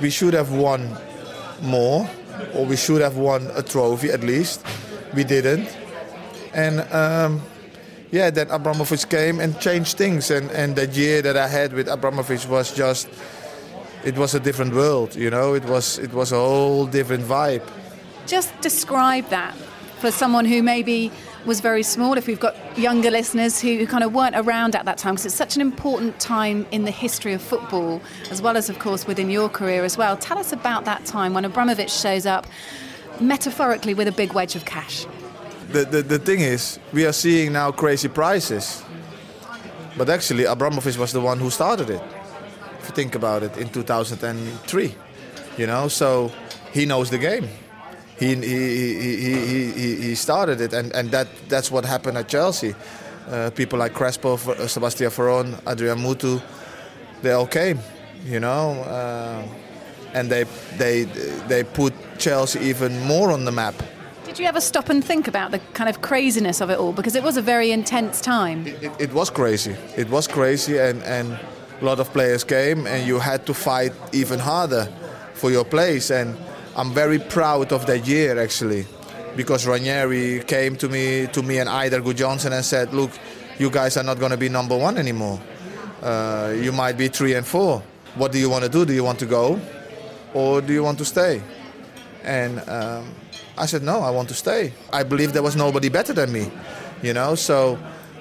we 0.00 0.10
should 0.10 0.34
have 0.34 0.52
won 0.52 0.96
more, 1.62 2.08
or 2.54 2.66
we 2.66 2.76
should 2.76 3.00
have 3.00 3.16
won 3.16 3.50
a 3.54 3.62
trophy 3.62 4.10
at 4.10 4.22
least. 4.22 4.64
We 5.14 5.24
didn't, 5.24 5.68
and 6.54 6.80
um, 6.92 7.42
yeah, 8.10 8.30
then 8.30 8.50
Abramovich 8.50 9.08
came 9.08 9.40
and 9.40 9.58
changed 9.60 9.96
things. 9.96 10.30
And 10.30 10.50
and 10.50 10.76
that 10.76 10.96
year 10.96 11.22
that 11.22 11.36
I 11.36 11.48
had 11.48 11.72
with 11.72 11.88
Abramovich 11.88 12.46
was 12.46 12.72
just, 12.72 13.08
it 14.04 14.16
was 14.16 14.34
a 14.34 14.40
different 14.40 14.74
world. 14.74 15.14
You 15.14 15.30
know, 15.30 15.54
it 15.54 15.64
was 15.64 15.98
it 15.98 16.12
was 16.12 16.32
a 16.32 16.36
whole 16.38 16.86
different 16.86 17.24
vibe. 17.24 17.62
Just 18.26 18.52
describe 18.60 19.28
that 19.30 19.54
for 20.00 20.10
someone 20.10 20.44
who 20.44 20.62
maybe 20.62 21.10
was 21.46 21.60
very 21.60 21.82
small, 21.82 22.18
if 22.18 22.26
we've 22.26 22.40
got 22.40 22.56
younger 22.76 23.10
listeners 23.10 23.60
who 23.60 23.86
kind 23.86 24.02
of 24.02 24.12
weren't 24.12 24.34
around 24.36 24.74
at 24.74 24.84
that 24.84 24.98
time, 24.98 25.14
because 25.14 25.26
it's 25.26 25.34
such 25.34 25.54
an 25.54 25.62
important 25.62 26.18
time 26.18 26.66
in 26.72 26.84
the 26.84 26.90
history 26.90 27.32
of 27.32 27.40
football, 27.40 28.02
as 28.30 28.42
well 28.42 28.56
as, 28.56 28.68
of 28.68 28.78
course, 28.78 29.06
within 29.06 29.30
your 29.30 29.48
career 29.48 29.84
as 29.84 29.96
well. 29.96 30.16
Tell 30.16 30.38
us 30.38 30.52
about 30.52 30.84
that 30.84 31.04
time 31.04 31.34
when 31.34 31.44
Abramovich 31.44 31.90
shows 31.90 32.26
up, 32.26 32.46
metaphorically, 33.20 33.94
with 33.94 34.08
a 34.08 34.12
big 34.12 34.32
wedge 34.32 34.56
of 34.56 34.64
cash. 34.64 35.06
The, 35.70 35.84
the, 35.84 36.02
the 36.02 36.18
thing 36.18 36.40
is, 36.40 36.78
we 36.92 37.06
are 37.06 37.12
seeing 37.12 37.52
now 37.52 37.70
crazy 37.70 38.08
prices. 38.08 38.82
But 39.96 40.10
actually, 40.10 40.44
Abramovich 40.44 40.98
was 40.98 41.12
the 41.12 41.20
one 41.20 41.38
who 41.38 41.50
started 41.50 41.90
it, 41.90 42.02
if 42.80 42.88
you 42.88 42.94
think 42.94 43.14
about 43.14 43.42
it, 43.42 43.56
in 43.56 43.68
2003. 43.68 44.94
You 45.56 45.66
know, 45.66 45.88
so 45.88 46.30
he 46.72 46.84
knows 46.84 47.08
the 47.08 47.18
game 47.18 47.48
he 48.18 48.34
he, 48.34 48.94
he, 49.00 49.72
he, 49.72 49.96
he 49.96 50.14
started 50.14 50.60
it, 50.60 50.72
and, 50.72 50.92
and 50.94 51.10
that, 51.10 51.28
that's 51.48 51.70
what 51.70 51.84
happened 51.84 52.18
at 52.18 52.28
Chelsea. 52.28 52.74
Uh, 53.28 53.50
people 53.50 53.78
like 53.78 53.92
Crespo, 53.92 54.34
uh, 54.34 54.66
Sebastian 54.66 55.10
Veron, 55.10 55.58
Adrian 55.66 55.98
Mutu, 55.98 56.40
they 57.22 57.32
all 57.32 57.46
came, 57.46 57.80
you 58.24 58.40
know, 58.40 58.82
uh, 58.82 59.42
and 60.14 60.30
they 60.30 60.44
they 60.78 61.04
they 61.48 61.64
put 61.64 61.92
Chelsea 62.18 62.60
even 62.60 63.00
more 63.04 63.32
on 63.32 63.44
the 63.44 63.52
map. 63.52 63.74
Did 64.24 64.38
you 64.38 64.46
ever 64.46 64.60
stop 64.60 64.90
and 64.90 65.04
think 65.04 65.28
about 65.28 65.50
the 65.50 65.58
kind 65.72 65.88
of 65.88 66.02
craziness 66.02 66.60
of 66.60 66.70
it 66.70 66.78
all? 66.78 66.92
Because 66.92 67.16
it 67.16 67.22
was 67.22 67.36
a 67.36 67.42
very 67.42 67.70
intense 67.72 68.20
time. 68.20 68.66
It, 68.66 68.82
it, 68.82 68.92
it 69.00 69.12
was 69.12 69.30
crazy. 69.30 69.74
It 69.96 70.08
was 70.10 70.28
crazy, 70.28 70.78
and, 70.78 71.02
and 71.02 71.38
a 71.80 71.84
lot 71.84 72.00
of 72.00 72.12
players 72.12 72.44
came, 72.44 72.86
and 72.86 73.06
you 73.06 73.18
had 73.18 73.46
to 73.46 73.54
fight 73.54 73.92
even 74.12 74.38
harder 74.38 74.88
for 75.34 75.50
your 75.50 75.64
place. 75.64 76.10
And 76.10 76.36
I'm 76.76 76.92
very 76.92 77.18
proud 77.18 77.72
of 77.72 77.86
that 77.86 78.06
year 78.06 78.38
actually, 78.38 78.84
because 79.34 79.66
Ranieri 79.66 80.44
came 80.44 80.76
to 80.76 80.90
me, 80.90 81.26
to 81.28 81.42
me 81.42 81.58
and 81.58 81.70
Eidur 81.70 82.02
Gudjohnsen 82.02 82.52
and 82.52 82.62
said, 82.62 82.92
"Look, 82.92 83.12
you 83.58 83.70
guys 83.70 83.96
are 83.96 84.02
not 84.02 84.18
going 84.18 84.32
to 84.32 84.36
be 84.36 84.50
number 84.50 84.76
one 84.76 84.98
anymore. 84.98 85.40
Uh, 86.02 86.52
you 86.54 86.72
might 86.72 86.98
be 86.98 87.08
three 87.08 87.32
and 87.32 87.46
four. 87.46 87.82
What 88.16 88.30
do 88.30 88.38
you 88.38 88.50
want 88.50 88.64
to 88.64 88.68
do? 88.68 88.84
Do 88.84 88.92
you 88.92 89.02
want 89.02 89.18
to 89.20 89.26
go, 89.26 89.58
or 90.34 90.60
do 90.60 90.74
you 90.74 90.82
want 90.82 90.98
to 90.98 91.06
stay?" 91.06 91.40
And 92.22 92.60
um, 92.68 93.14
I 93.56 93.64
said, 93.64 93.82
"No, 93.82 94.00
I 94.00 94.10
want 94.10 94.28
to 94.28 94.34
stay. 94.34 94.74
I 94.92 95.02
believe 95.02 95.32
there 95.32 95.42
was 95.42 95.56
nobody 95.56 95.88
better 95.88 96.12
than 96.12 96.30
me, 96.30 96.52
you 97.00 97.14
know." 97.14 97.36
So, 97.36 97.78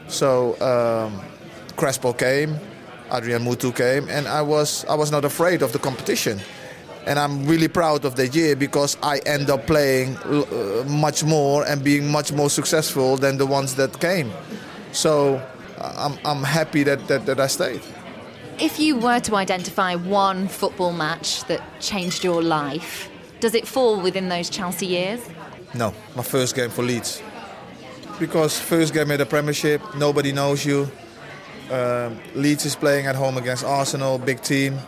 so 0.08 0.56
um, 0.64 1.20
Crespo 1.76 2.14
came, 2.14 2.58
Adrian 3.12 3.44
Mutu 3.44 3.76
came, 3.76 4.08
and 4.08 4.30
I 4.30 4.42
was 4.42 4.86
I 4.86 4.96
was 4.96 5.12
not 5.12 5.26
afraid 5.26 5.62
of 5.62 5.74
the 5.74 5.80
competition 5.80 6.40
and 7.06 7.20
I'm 7.20 7.46
really 7.46 7.68
proud 7.68 8.04
of 8.06 8.16
that 8.16 8.36
year 8.36 8.56
because 8.56 8.98
I 9.04 9.20
end 9.20 9.50
up 9.50 9.68
playing 9.68 10.18
uh, 10.18 10.84
much 10.88 11.24
more 11.24 11.66
and 11.66 11.84
being 11.84 12.12
much 12.12 12.32
more 12.32 12.50
successful 12.50 13.18
than 13.18 13.38
the 13.38 13.46
ones 13.46 13.76
that 13.76 14.00
came. 14.00 14.32
So 14.92 15.42
I'm, 15.80 16.18
I'm 16.26 16.44
happy 16.44 16.84
that, 16.84 17.08
that, 17.08 17.26
that 17.26 17.40
I 17.40 17.48
stayed. 17.48 17.82
If 18.60 18.80
you 18.80 18.98
were 18.98 19.20
to 19.22 19.36
identify 19.36 19.96
one 19.96 20.48
football 20.48 20.94
match 20.94 21.44
that 21.46 21.62
changed 21.80 22.24
your 22.24 22.42
life, 22.42 23.10
does 23.40 23.54
it 23.54 23.68
fall 23.68 24.02
within 24.02 24.30
those 24.30 24.50
Chelsea 24.50 24.88
years? 24.88 25.22
No, 25.74 25.94
my 26.16 26.24
first 26.24 26.56
game 26.56 26.70
for 26.70 26.82
Leeds. 26.82 27.22
Because 28.18 28.58
first 28.58 28.94
game 28.94 29.12
in 29.12 29.18
the 29.18 29.26
Premiership, 29.26 29.82
nobody 29.96 30.32
knows 30.32 30.66
you. 30.66 30.90
Um, 31.70 32.18
Leeds 32.34 32.66
is 32.66 32.76
playing 32.76 33.08
at 33.08 33.16
home 33.16 33.38
against 33.38 33.66
Arsenal, 33.66 34.18
big 34.18 34.42
team. 34.42 34.80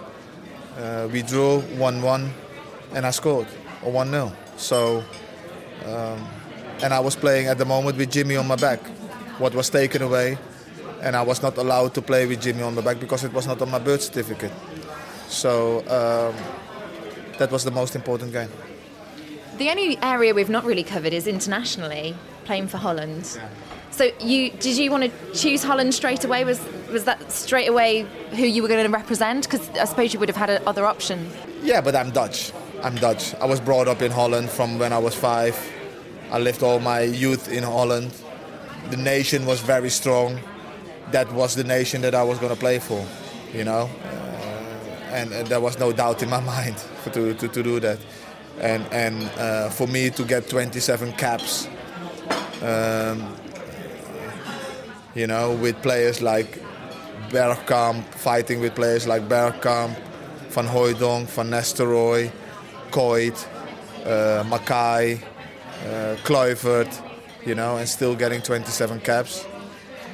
Uh, 0.77 1.07
we 1.11 1.23
drew 1.23 1.61
1-1 1.77 2.29
and 2.93 3.05
I 3.05 3.09
scored, 3.09 3.47
or 3.83 3.91
1-0. 3.91 4.31
So, 4.57 5.03
um, 5.85 6.27
and 6.83 6.93
I 6.93 6.99
was 6.99 7.15
playing 7.15 7.47
at 7.47 7.57
the 7.57 7.65
moment 7.65 7.97
with 7.97 8.11
Jimmy 8.11 8.35
on 8.35 8.47
my 8.47 8.55
back. 8.55 8.79
What 9.39 9.55
was 9.55 9.69
taken 9.69 10.01
away, 10.03 10.37
and 11.01 11.15
I 11.15 11.23
was 11.23 11.41
not 11.41 11.57
allowed 11.57 11.93
to 11.95 12.01
play 12.01 12.27
with 12.27 12.41
Jimmy 12.41 12.61
on 12.61 12.75
my 12.75 12.81
back 12.81 12.99
because 12.99 13.23
it 13.23 13.33
was 13.33 13.47
not 13.47 13.61
on 13.61 13.71
my 13.71 13.79
birth 13.79 14.03
certificate. 14.03 14.51
So 15.27 15.79
um, 15.87 16.35
that 17.39 17.51
was 17.51 17.63
the 17.63 17.71
most 17.71 17.95
important 17.95 18.31
game. 18.31 18.49
The 19.57 19.69
only 19.71 19.97
area 20.03 20.33
we've 20.33 20.49
not 20.49 20.63
really 20.63 20.83
covered 20.83 21.13
is 21.13 21.25
internationally, 21.25 22.15
playing 22.45 22.67
for 22.67 22.77
Holland. 22.77 23.35
Yeah. 23.35 23.49
So 23.91 24.11
you 24.19 24.51
did 24.51 24.77
you 24.77 24.91
want 24.91 25.03
to 25.03 25.33
choose 25.33 25.63
Holland 25.63 25.93
straight 25.93 26.23
away? 26.23 26.43
Was 26.43 26.63
was 26.91 27.05
that 27.05 27.31
straight 27.31 27.67
away 27.67 28.05
who 28.31 28.45
you 28.45 28.61
were 28.61 28.67
going 28.67 28.83
to 28.83 28.91
represent? 28.91 29.49
Because 29.49 29.67
I 29.71 29.85
suppose 29.85 30.13
you 30.13 30.19
would 30.19 30.29
have 30.29 30.35
had 30.35 30.49
other 30.65 30.85
options. 30.85 31.33
Yeah, 31.63 31.81
but 31.81 31.95
I'm 31.95 32.11
Dutch. 32.11 32.51
I'm 32.83 32.95
Dutch. 32.95 33.33
I 33.35 33.45
was 33.45 33.59
brought 33.59 33.87
up 33.87 34.01
in 34.01 34.11
Holland 34.11 34.49
from 34.49 34.77
when 34.77 34.93
I 34.93 34.99
was 34.99 35.15
five. 35.15 35.57
I 36.31 36.39
lived 36.39 36.61
all 36.61 36.79
my 36.79 37.01
youth 37.01 37.51
in 37.51 37.63
Holland. 37.63 38.11
The 38.89 38.97
nation 38.97 39.45
was 39.45 39.61
very 39.61 39.89
strong. 39.89 40.39
That 41.11 41.31
was 41.31 41.55
the 41.55 41.63
nation 41.63 42.01
that 42.01 42.13
I 42.13 42.23
was 42.23 42.37
going 42.37 42.53
to 42.53 42.59
play 42.59 42.79
for, 42.79 43.05
you 43.53 43.63
know. 43.63 43.89
Uh, 44.03 44.07
and, 45.11 45.31
and, 45.31 45.47
there 45.47 45.61
was 45.61 45.79
no 45.79 45.93
doubt 45.93 46.21
in 46.21 46.29
my 46.29 46.39
mind 46.55 46.75
to, 47.13 47.33
to, 47.33 47.47
to 47.47 47.63
do 47.63 47.79
that. 47.79 47.97
And, 48.59 48.85
and 48.91 49.23
uh, 49.39 49.69
for 49.69 49.87
me 49.87 50.09
to 50.11 50.23
get 50.25 50.49
27 50.49 51.13
caps, 51.13 51.67
um, 52.61 53.35
you 55.17 55.25
know, 55.25 55.51
with 55.53 55.81
players 55.81 56.21
like 56.21 56.59
Bergkamp, 57.29 58.03
fighting 58.13 58.59
with 58.59 58.75
players 58.75 59.07
like 59.07 59.23
Bergkamp, 59.23 59.97
Van 60.49 60.67
Hooijdonk, 60.67 61.25
Van 61.25 61.49
Nistelrooy, 61.49 62.31
Kuyt, 62.91 63.47
uh, 64.05 64.43
Makaay, 64.43 65.19
uh, 65.19 66.15
Kluivert, 66.23 67.01
you 67.43 67.55
know, 67.55 67.77
and 67.77 67.89
still 67.89 68.15
getting 68.15 68.43
27 68.43 68.99
caps. 68.99 69.43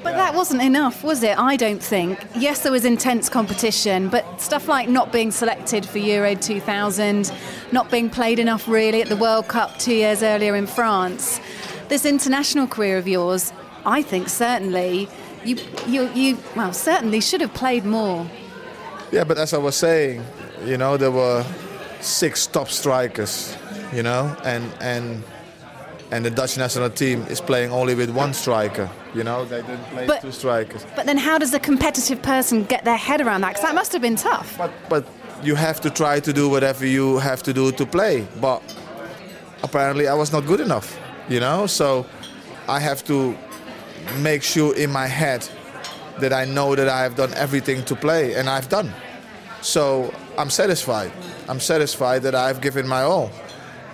But 0.03 0.11
yeah. 0.11 0.17
that 0.17 0.35
wasn't 0.35 0.61
enough, 0.61 1.03
was 1.03 1.21
it? 1.21 1.37
I 1.37 1.57
don't 1.57 1.83
think. 1.83 2.19
Yes, 2.37 2.63
there 2.63 2.71
was 2.71 2.85
intense 2.85 3.27
competition, 3.27 4.07
but 4.07 4.39
stuff 4.39 4.69
like 4.69 4.87
not 4.87 5.11
being 5.11 5.31
selected 5.31 5.85
for 5.85 5.97
Euro 5.97 6.33
2000, 6.33 7.29
not 7.73 7.91
being 7.91 8.09
played 8.09 8.39
enough 8.39 8.69
really 8.69 9.01
at 9.01 9.09
the 9.09 9.17
World 9.17 9.49
Cup 9.49 9.77
two 9.79 9.95
years 9.95 10.23
earlier 10.23 10.55
in 10.55 10.65
France. 10.65 11.41
This 11.89 12.05
international 12.05 12.67
career 12.67 12.97
of 12.97 13.07
yours, 13.07 13.51
I 13.85 14.01
think 14.01 14.29
certainly, 14.29 15.07
you, 15.43 15.57
you, 15.87 16.09
you 16.13 16.37
well, 16.55 16.73
certainly 16.73 17.21
should 17.21 17.41
have 17.41 17.53
played 17.53 17.85
more. 17.85 18.27
Yeah, 19.11 19.23
but 19.23 19.37
as 19.37 19.53
I 19.53 19.57
was 19.57 19.75
saying, 19.75 20.23
you 20.65 20.77
know, 20.77 20.97
there 20.97 21.11
were 21.11 21.45
six 22.01 22.47
top 22.47 22.69
strikers, 22.69 23.55
you 23.93 24.03
know, 24.03 24.35
and 24.43 24.71
and 24.81 25.23
and 26.11 26.25
the 26.25 26.29
Dutch 26.29 26.57
national 26.57 26.89
team 26.89 27.23
is 27.23 27.41
playing 27.41 27.71
only 27.71 27.95
with 27.95 28.09
one 28.09 28.33
striker. 28.33 28.89
You 29.15 29.23
know, 29.23 29.45
they 29.45 29.61
didn't 29.61 29.83
play 29.85 30.07
but, 30.07 30.21
two 30.21 30.31
strikers. 30.31 30.85
But 30.95 31.05
then, 31.05 31.17
how 31.17 31.37
does 31.37 31.53
a 31.53 31.59
competitive 31.59 32.21
person 32.21 32.63
get 32.63 32.85
their 32.85 32.97
head 32.97 33.21
around 33.21 33.41
that? 33.41 33.49
Because 33.49 33.63
that 33.63 33.75
must 33.75 33.91
have 33.93 34.01
been 34.01 34.15
tough. 34.15 34.57
But 34.57 34.71
but 34.89 35.05
you 35.43 35.55
have 35.55 35.81
to 35.81 35.89
try 35.89 36.19
to 36.19 36.33
do 36.33 36.49
whatever 36.49 36.85
you 36.85 37.17
have 37.19 37.43
to 37.43 37.53
do 37.53 37.71
to 37.71 37.85
play. 37.85 38.27
But 38.39 38.61
apparently, 39.63 40.07
I 40.07 40.13
was 40.13 40.31
not 40.31 40.45
good 40.45 40.59
enough. 40.59 40.99
You 41.29 41.39
know, 41.39 41.67
so 41.67 42.05
I 42.67 42.79
have 42.79 43.03
to 43.05 43.35
make 44.19 44.43
sure 44.43 44.75
in 44.75 44.91
my 44.91 45.07
head 45.07 45.47
that 46.19 46.33
I 46.33 46.45
know 46.45 46.75
that 46.75 46.87
I 46.87 47.01
have 47.01 47.15
done 47.15 47.33
everything 47.33 47.83
to 47.85 47.95
play, 47.95 48.35
and 48.35 48.49
I've 48.49 48.69
done. 48.69 48.93
So 49.61 50.13
I'm 50.37 50.49
satisfied. 50.49 51.11
I'm 51.47 51.59
satisfied 51.59 52.23
that 52.23 52.35
I've 52.35 52.61
given 52.61 52.87
my 52.87 53.03
all. 53.03 53.31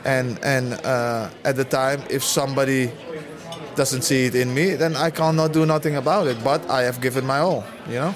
And 0.05 0.39
and 0.43 0.73
uh, 0.85 1.29
at 1.43 1.55
the 1.55 1.65
time 1.65 2.03
if 2.09 2.23
somebody 2.23 2.91
doesn't 3.75 4.01
see 4.01 4.25
it 4.25 4.35
in 4.35 4.53
me 4.53 4.75
then 4.75 4.95
i 4.95 5.09
cannot 5.09 5.53
do 5.53 5.65
nothing 5.65 5.95
about 5.95 6.27
it 6.27 6.37
but 6.43 6.59
i 6.69 6.81
have 6.81 6.99
given 6.99 7.25
my 7.25 7.39
all 7.39 7.63
you 7.87 7.95
know? 7.95 8.13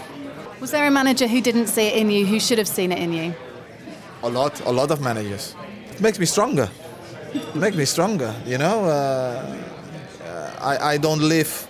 Was 0.60 0.72
there 0.72 0.86
a 0.86 0.92
manager 0.92 1.28
who 1.28 1.40
didn't 1.42 1.68
see 1.68 1.88
it 1.88 1.96
in 1.96 2.10
you 2.10 2.26
who 2.26 2.40
should 2.40 2.58
have 2.58 2.68
seen 2.68 2.92
it 2.92 3.00
in 3.00 3.14
you? 3.14 3.34
A 4.24 4.30
lot 4.30 4.62
a 4.66 4.72
lot 4.72 4.92
of 4.92 5.00
managers. 5.02 5.56
It 5.92 6.02
makes 6.02 6.20
me 6.20 6.26
stronger. 6.26 6.70
It 7.34 7.56
makes 7.56 7.78
me 7.78 7.86
stronger 7.86 8.34
you 8.46 8.58
know? 8.58 8.86
Uh, 8.86 9.56
I, 10.62 10.94
I 10.94 10.98
don't 10.98 11.22
live 11.22 11.68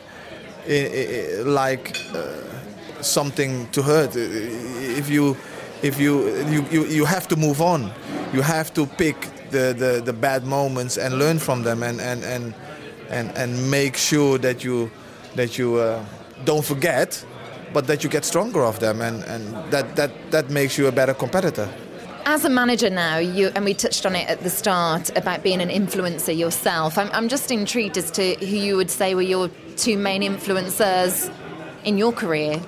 like 1.45 1.97
uh, 2.13 3.01
something 3.01 3.67
to 3.71 3.81
hurt 3.81 4.15
if 4.15 5.09
you 5.09 5.35
if 5.81 5.99
you, 5.99 6.29
you 6.47 6.65
you 6.71 6.85
you 6.85 7.05
have 7.05 7.27
to 7.27 7.35
move 7.35 7.61
on 7.61 7.91
you 8.33 8.41
have 8.41 8.73
to 8.73 8.85
pick 8.85 9.17
the, 9.53 9.73
the, 9.73 10.01
the 10.03 10.11
bad 10.11 10.45
moments 10.45 10.97
and 10.97 11.17
learn 11.17 11.39
from 11.39 11.63
them 11.63 11.83
and, 11.83 12.01
and, 12.01 12.23
and, 12.23 12.53
and, 13.09 13.31
and 13.37 13.71
make 13.71 13.95
sure 13.95 14.37
that 14.39 14.63
you, 14.63 14.91
that 15.35 15.57
you 15.57 15.75
uh, 15.75 16.03
don't 16.43 16.65
forget, 16.65 17.25
but 17.71 17.87
that 17.87 18.03
you 18.03 18.09
get 18.09 18.25
stronger 18.25 18.63
of 18.63 18.79
them 18.79 19.01
and, 19.01 19.23
and 19.23 19.71
that, 19.71 19.95
that, 19.95 20.11
that 20.31 20.49
makes 20.49 20.77
you 20.77 20.87
a 20.87 20.91
better 20.91 21.13
competitor. 21.13 21.69
As 22.25 22.45
a 22.45 22.49
manager 22.49 22.89
now, 22.89 23.17
you, 23.17 23.51
and 23.53 23.65
we 23.65 23.73
touched 23.73 24.05
on 24.05 24.15
it 24.15 24.27
at 24.29 24.41
the 24.41 24.49
start 24.49 25.15
about 25.17 25.43
being 25.43 25.61
an 25.61 25.69
influencer 25.69 26.35
yourself, 26.35 26.97
I'm, 26.97 27.09
I'm 27.11 27.27
just 27.27 27.51
intrigued 27.51 27.97
as 27.97 28.09
to 28.11 28.35
who 28.35 28.45
you 28.45 28.77
would 28.77 28.89
say 28.89 29.13
were 29.13 29.21
your 29.21 29.49
two 29.73 29.97
main 29.97 30.21
influencers 30.21 31.31
in 31.83 31.97
your 31.97 32.11
career. 32.11 32.61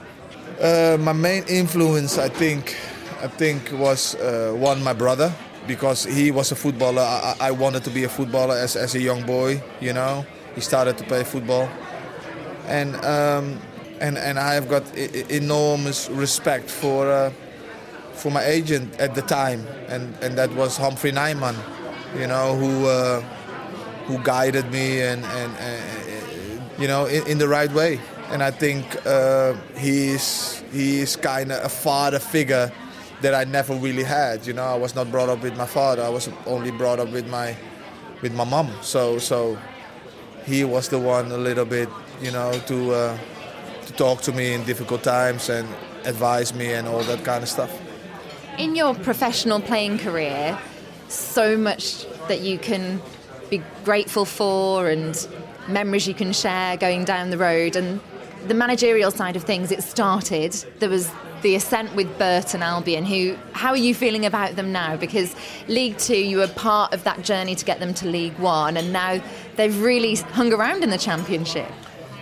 Uh, 0.59 0.97
my 0.99 1.13
main 1.13 1.43
influence, 1.47 2.17
I 2.17 2.29
think, 2.29 2.75
I 3.21 3.27
think 3.27 3.71
was 3.73 4.15
uh, 4.15 4.53
one 4.55 4.83
my 4.83 4.93
brother 4.93 5.33
because 5.67 6.03
he 6.03 6.31
was 6.31 6.51
a 6.51 6.55
footballer. 6.55 7.01
I, 7.01 7.35
I, 7.39 7.51
wanted 7.51 7.83
to 7.85 7.89
be 7.89 8.03
a 8.03 8.09
footballer 8.09 8.55
as, 8.55 8.75
as 8.75 8.95
a 8.95 9.01
young 9.01 9.25
boy. 9.25 9.61
You 9.81 9.93
know, 9.93 10.25
he 10.53 10.61
started 10.61 10.97
to 10.97 11.03
play 11.03 11.23
football, 11.23 11.69
and 12.67 12.95
um, 13.03 13.59
and 13.99 14.17
and 14.17 14.39
I 14.39 14.53
have 14.53 14.69
got 14.69 14.83
enormous 14.97 16.09
respect 16.09 16.69
for 16.69 17.09
uh, 17.09 17.31
for 18.13 18.31
my 18.31 18.43
agent 18.45 18.99
at 18.99 19.15
the 19.15 19.21
time, 19.21 19.65
and 19.87 20.15
and 20.21 20.37
that 20.37 20.51
was 20.53 20.77
Humphrey 20.77 21.11
Nyman, 21.11 21.55
you 22.17 22.27
know, 22.27 22.55
who 22.55 22.87
uh, 22.87 23.21
who 24.07 24.19
guided 24.23 24.71
me 24.71 25.01
and 25.01 25.25
and, 25.25 25.53
you 26.77 26.87
know 26.87 27.05
in, 27.05 27.27
in, 27.27 27.37
the 27.37 27.47
right 27.47 27.71
way. 27.71 27.99
And 28.31 28.41
I 28.41 28.51
think 28.51 28.85
uh, 29.05 29.53
he's 29.77 30.63
he's 30.71 31.15
kind 31.15 31.51
of 31.51 31.63
a 31.63 31.69
father 31.69 32.19
figure 32.19 32.71
that 33.21 33.33
I 33.33 33.43
never 33.43 33.75
really 33.75 34.03
had. 34.03 34.45
You 34.47 34.53
know, 34.53 34.63
I 34.63 34.75
was 34.75 34.95
not 34.95 35.11
brought 35.11 35.29
up 35.29 35.41
with 35.43 35.55
my 35.57 35.65
father. 35.65 36.03
I 36.03 36.09
was 36.09 36.29
only 36.45 36.71
brought 36.71 36.99
up 36.99 37.11
with 37.11 37.27
my 37.27 37.55
with 38.21 38.33
my 38.33 38.43
mom. 38.43 38.71
So 38.81 39.19
so 39.19 39.57
he 40.45 40.63
was 40.63 40.89
the 40.89 40.99
one 40.99 41.31
a 41.31 41.37
little 41.37 41.65
bit, 41.65 41.89
you 42.21 42.31
know, 42.31 42.59
to 42.67 42.91
uh, 42.91 43.17
to 43.85 43.93
talk 43.93 44.21
to 44.21 44.31
me 44.31 44.53
in 44.53 44.63
difficult 44.63 45.03
times 45.03 45.49
and 45.49 45.67
advise 46.05 46.53
me 46.53 46.73
and 46.73 46.87
all 46.87 47.03
that 47.03 47.23
kind 47.23 47.43
of 47.43 47.49
stuff. 47.49 47.71
In 48.57 48.75
your 48.75 48.95
professional 48.95 49.59
playing 49.59 49.97
career, 49.99 50.57
so 51.07 51.57
much 51.57 52.05
that 52.27 52.41
you 52.41 52.57
can 52.57 53.01
be 53.49 53.61
grateful 53.83 54.25
for 54.25 54.89
and 54.89 55.27
memories 55.67 56.07
you 56.07 56.13
can 56.13 56.31
share 56.33 56.77
going 56.77 57.05
down 57.05 57.29
the 57.29 57.37
road 57.37 57.75
and 57.75 57.99
the 58.47 58.53
managerial 58.53 59.11
side 59.11 59.35
of 59.35 59.43
things 59.43 59.71
it 59.71 59.83
started 59.83 60.53
there 60.79 60.89
was 60.89 61.09
the 61.45 61.53
ascent 61.53 61.93
with 61.95 62.17
Burton 62.17 62.63
Albion, 62.63 63.05
who 63.05 63.37
how 63.51 63.69
are 63.69 63.77
you 63.77 63.93
feeling 63.93 64.25
about 64.25 64.55
them 64.55 64.71
now? 64.71 64.97
Because 64.97 65.35
League 65.67 65.95
Two, 65.99 66.17
you 66.17 66.37
were 66.37 66.47
part 66.47 66.91
of 66.91 67.03
that 67.03 67.21
journey 67.21 67.53
to 67.53 67.63
get 67.63 67.79
them 67.79 67.93
to 67.95 68.07
League 68.07 68.37
One, 68.39 68.77
and 68.77 68.91
now 68.91 69.21
they've 69.55 69.79
really 69.79 70.15
hung 70.15 70.51
around 70.51 70.83
in 70.83 70.89
the 70.89 70.97
Championship. 70.97 71.71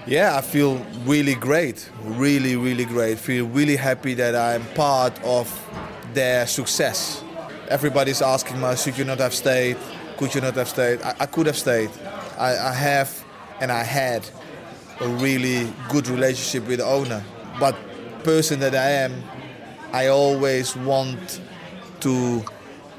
Yeah, 0.06 0.36
I 0.36 0.42
feel 0.42 0.86
really 1.06 1.36
great, 1.36 1.90
really, 2.04 2.58
really 2.58 2.84
great. 2.84 3.18
Feel 3.18 3.46
really 3.48 3.78
happy 3.78 4.14
that 4.16 4.36
I'm 4.36 4.66
part 4.76 5.18
of 5.24 5.48
their 6.14 6.46
success. 6.46 7.24
Everybody's 7.70 8.22
asking 8.22 8.60
me, 8.60 8.76
should 8.76 8.98
you 8.98 9.06
not 9.06 9.20
have 9.20 9.34
stayed? 9.34 9.78
Could 10.18 10.36
you 10.36 10.42
not 10.42 10.56
have 10.56 10.68
stayed? 10.68 11.02
I, 11.02 11.16
I 11.22 11.26
could 11.28 11.46
have 11.46 11.58
stayed. 11.58 11.92
I, 12.38 12.58
I 12.58 12.74
have 12.74 13.23
and 13.64 13.72
I 13.72 13.84
had 13.84 14.30
a 15.00 15.08
really 15.08 15.72
good 15.88 16.10
relationship 16.10 16.68
with 16.68 16.80
the 16.80 16.86
owner. 16.86 17.24
But 17.62 17.76
person 18.26 18.60
that 18.60 18.76
I 18.76 18.90
am, 19.06 19.24
I 19.94 20.08
always 20.08 20.76
want 20.76 21.40
to 22.02 22.44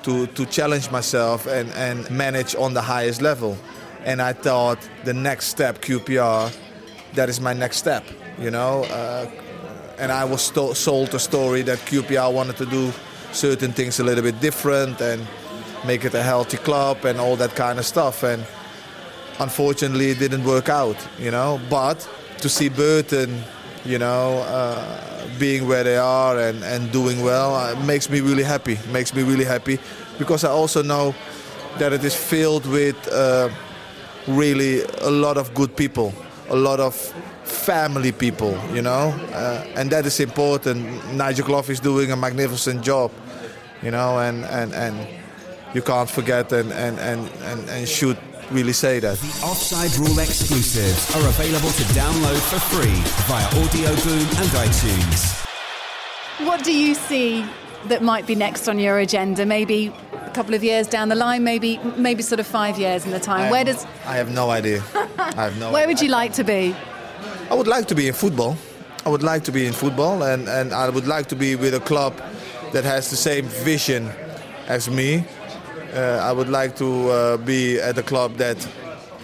to 0.04 0.26
to 0.26 0.46
challenge 0.46 0.90
myself 0.90 1.46
and, 1.46 1.70
and 1.72 2.10
manage 2.10 2.54
on 2.56 2.72
the 2.72 2.80
highest 2.80 3.20
level. 3.20 3.58
And 4.06 4.22
I 4.22 4.32
thought 4.32 4.78
the 5.04 5.12
next 5.12 5.48
step, 5.48 5.82
QPR, 5.82 6.50
that 7.12 7.28
is 7.28 7.40
my 7.40 7.52
next 7.52 7.76
step. 7.76 8.04
You 8.38 8.50
know, 8.50 8.84
uh, 8.84 9.30
and 9.98 10.10
I 10.10 10.24
was 10.24 10.40
sold 10.78 11.14
a 11.14 11.18
story 11.18 11.62
that 11.62 11.78
QPR 11.80 12.32
wanted 12.32 12.56
to 12.56 12.66
do 12.66 12.90
certain 13.32 13.72
things 13.72 14.00
a 14.00 14.04
little 14.04 14.24
bit 14.24 14.40
different 14.40 15.00
and 15.02 15.26
make 15.84 16.06
it 16.06 16.14
a 16.14 16.22
healthy 16.22 16.56
club 16.56 17.04
and 17.04 17.20
all 17.20 17.36
that 17.36 17.54
kind 17.54 17.78
of 17.78 17.84
stuff. 17.84 18.22
And 18.22 18.46
unfortunately, 19.38 20.10
it 20.10 20.18
didn't 20.18 20.44
work 20.44 20.68
out. 20.68 20.96
You 21.18 21.30
know, 21.30 21.60
but 21.70 22.08
to 22.38 22.48
see 22.48 22.68
Burton, 22.68 23.42
you 23.84 23.98
know, 23.98 24.38
uh, 24.46 25.26
being 25.38 25.66
where 25.68 25.84
they 25.84 25.96
are 25.96 26.38
and, 26.38 26.62
and 26.64 26.90
doing 26.92 27.22
well, 27.22 27.54
uh, 27.54 27.74
makes 27.84 28.08
me 28.08 28.20
really 28.20 28.42
happy. 28.42 28.78
Makes 28.92 29.14
me 29.14 29.22
really 29.22 29.44
happy 29.44 29.78
because 30.18 30.44
I 30.44 30.50
also 30.50 30.82
know 30.82 31.14
that 31.78 31.92
it 31.92 32.04
is 32.04 32.14
filled 32.14 32.66
with 32.66 32.96
uh, 33.12 33.48
really 34.28 34.82
a 34.82 35.10
lot 35.10 35.36
of 35.36 35.54
good 35.54 35.76
people, 35.76 36.14
a 36.48 36.56
lot 36.56 36.80
of 36.80 36.94
family 37.44 38.12
people, 38.12 38.58
you 38.72 38.82
know, 38.82 39.10
uh, 39.32 39.66
and 39.76 39.90
that 39.90 40.06
is 40.06 40.20
important. 40.20 41.14
Nigel 41.14 41.44
Clough 41.44 41.68
is 41.68 41.80
doing 41.80 42.12
a 42.12 42.16
magnificent 42.16 42.82
job, 42.82 43.10
you 43.82 43.90
know, 43.90 44.18
and, 44.18 44.44
and, 44.44 44.72
and 44.72 45.08
you 45.74 45.82
can't 45.82 46.08
forget 46.08 46.52
and, 46.52 46.72
and, 46.72 46.98
and, 46.98 47.28
and, 47.42 47.68
and 47.68 47.88
should 47.88 48.18
really 48.50 48.72
say 48.72 49.00
that. 49.00 49.18
The 49.18 49.46
Offside 49.46 49.94
Rule 49.98 50.18
exclusives 50.18 51.14
are 51.16 51.26
available 51.28 51.70
to 51.70 51.82
download 51.94 52.40
for 52.50 52.58
free 52.74 53.00
via 53.26 53.46
Audio 53.62 53.88
Boom 54.04 54.26
and 54.40 54.48
iTunes. 54.66 55.44
What 56.46 56.64
do 56.64 56.72
you 56.76 56.94
see 56.94 57.44
that 57.86 58.02
might 58.02 58.26
be 58.26 58.34
next 58.34 58.68
on 58.68 58.78
your 58.78 58.98
agenda? 58.98 59.46
Maybe 59.46 59.92
a 60.12 60.30
couple 60.30 60.54
of 60.54 60.64
years 60.64 60.86
down 60.86 61.08
the 61.08 61.14
line, 61.14 61.44
maybe 61.44 61.78
maybe 61.96 62.22
sort 62.22 62.40
of 62.40 62.46
five 62.46 62.78
years 62.78 63.04
in 63.04 63.10
the 63.12 63.20
time. 63.20 63.42
I 63.48 63.50
Where 63.50 63.64
have- 63.64 63.76
does 63.76 63.86
I 64.06 64.16
have 64.16 64.30
no 64.30 64.50
idea. 64.50 64.82
I 65.18 65.32
have 65.44 65.58
no. 65.58 65.70
where 65.76 65.86
would 65.86 66.00
you 66.00 66.08
like 66.08 66.32
to 66.34 66.44
be? 66.44 66.74
I 67.50 67.54
would 67.54 67.68
like 67.68 67.86
to 67.88 67.94
be 67.94 68.08
in 68.08 68.14
football. 68.14 68.56
I 69.06 69.10
would 69.10 69.22
like 69.22 69.44
to 69.44 69.52
be 69.52 69.66
in 69.66 69.74
football, 69.74 70.22
and, 70.22 70.48
and 70.48 70.72
I 70.72 70.88
would 70.88 71.06
like 71.06 71.26
to 71.28 71.36
be 71.36 71.56
with 71.56 71.74
a 71.74 71.80
club 71.80 72.14
that 72.72 72.84
has 72.84 73.10
the 73.10 73.16
same 73.16 73.44
vision 73.64 74.10
as 74.66 74.88
me. 74.88 75.24
Uh, 75.94 76.18
I 76.22 76.32
would 76.32 76.48
like 76.48 76.76
to 76.76 77.08
uh, 77.08 77.36
be 77.36 77.80
at 77.80 77.96
a 77.98 78.02
club 78.02 78.36
that 78.36 78.58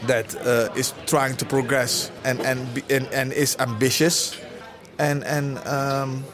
that 0.06 0.34
uh, 0.36 0.72
is 0.76 0.94
trying 1.06 1.36
to 1.36 1.44
progress 1.44 2.10
and 2.24 2.40
and, 2.40 2.82
and 2.88 3.08
and 3.12 3.32
is 3.32 3.56
ambitious, 3.58 4.36
and 4.98 5.24
and 5.24 5.58
um, 5.66 6.24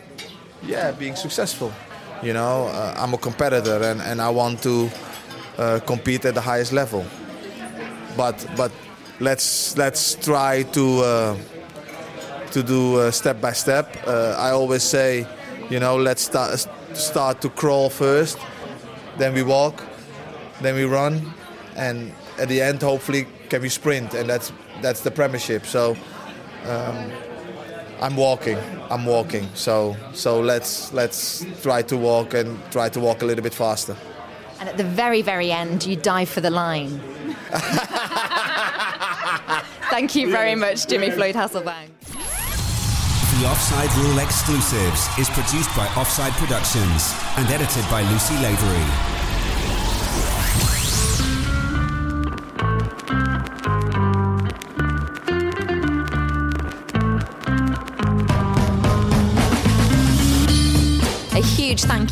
yeah, 0.63 0.93
being 0.93 1.17
successful. 1.17 1.73
You 2.23 2.33
know, 2.33 2.69
I'm 2.97 3.15
a 3.15 3.19
competitor, 3.19 3.83
and, 3.83 4.01
and 4.01 4.21
I 4.21 4.31
want 4.31 4.63
to 4.63 4.91
compete 5.87 6.25
at 6.25 6.35
the 6.35 6.41
highest 6.41 6.73
level. 6.73 7.05
But 8.17 8.47
but 8.57 8.73
let's 9.21 9.77
let's 9.77 10.15
try 10.15 10.63
to 10.63 11.01
uh, 11.01 11.37
to 12.53 12.63
do 12.63 12.97
uh, 12.97 13.11
step 13.11 13.41
by 13.41 13.53
step. 13.53 13.97
Uh, 14.07 14.35
I 14.39 14.51
always 14.51 14.83
say, 14.83 15.27
you 15.71 15.79
know, 15.81 15.97
let's 15.97 16.23
start 16.23 16.67
start 16.95 17.41
to 17.43 17.49
crawl 17.51 17.91
first, 17.91 18.39
then 19.19 19.35
we 19.35 19.43
walk, 19.43 19.83
then 20.61 20.75
we 20.75 20.85
run, 20.85 21.33
and 21.77 22.13
at 22.39 22.49
the 22.49 22.61
end, 22.63 22.83
hopefully, 22.83 23.27
can 23.49 23.63
we 23.63 23.69
sprint, 23.69 24.15
and 24.15 24.29
that's 24.29 24.53
that's 24.83 25.01
the 25.01 25.11
Premiership. 25.11 25.67
So. 25.67 25.97
Um, 26.65 27.13
I'm 28.01 28.15
walking. 28.17 28.59
I'm 28.91 29.07
walking. 29.07 29.49
So 29.55 29.97
so 30.13 30.41
let's 30.41 30.93
let's 30.93 31.47
try 31.63 31.81
to 31.83 31.97
walk 31.97 32.35
and 32.35 32.59
try 32.71 32.91
to 32.91 33.01
walk 33.01 33.23
a 33.23 33.25
little 33.25 33.43
bit 33.43 33.55
faster. 33.55 33.97
And 34.61 34.69
at 34.69 34.77
the 34.77 34.85
very, 34.85 35.23
very 35.23 35.53
end, 35.53 35.85
you 35.85 35.97
dive 35.97 36.29
for 36.29 36.41
the 36.41 36.51
line. 36.51 37.01
Thank 39.91 40.15
you 40.15 40.31
very 40.31 40.55
much, 40.55 40.87
Jimmy 40.89 41.11
Floyd 41.11 41.35
Hasselbaink. 41.35 41.91
The 43.41 43.47
Offside 43.47 43.93
Rule 43.99 44.19
exclusives 44.19 45.09
is 45.19 45.29
produced 45.31 45.75
by 45.77 45.87
Offside 45.95 46.33
Productions 46.35 47.15
and 47.37 47.47
edited 47.51 47.85
by 47.91 48.03
Lucy 48.11 48.35
Lavery. 48.37 49.16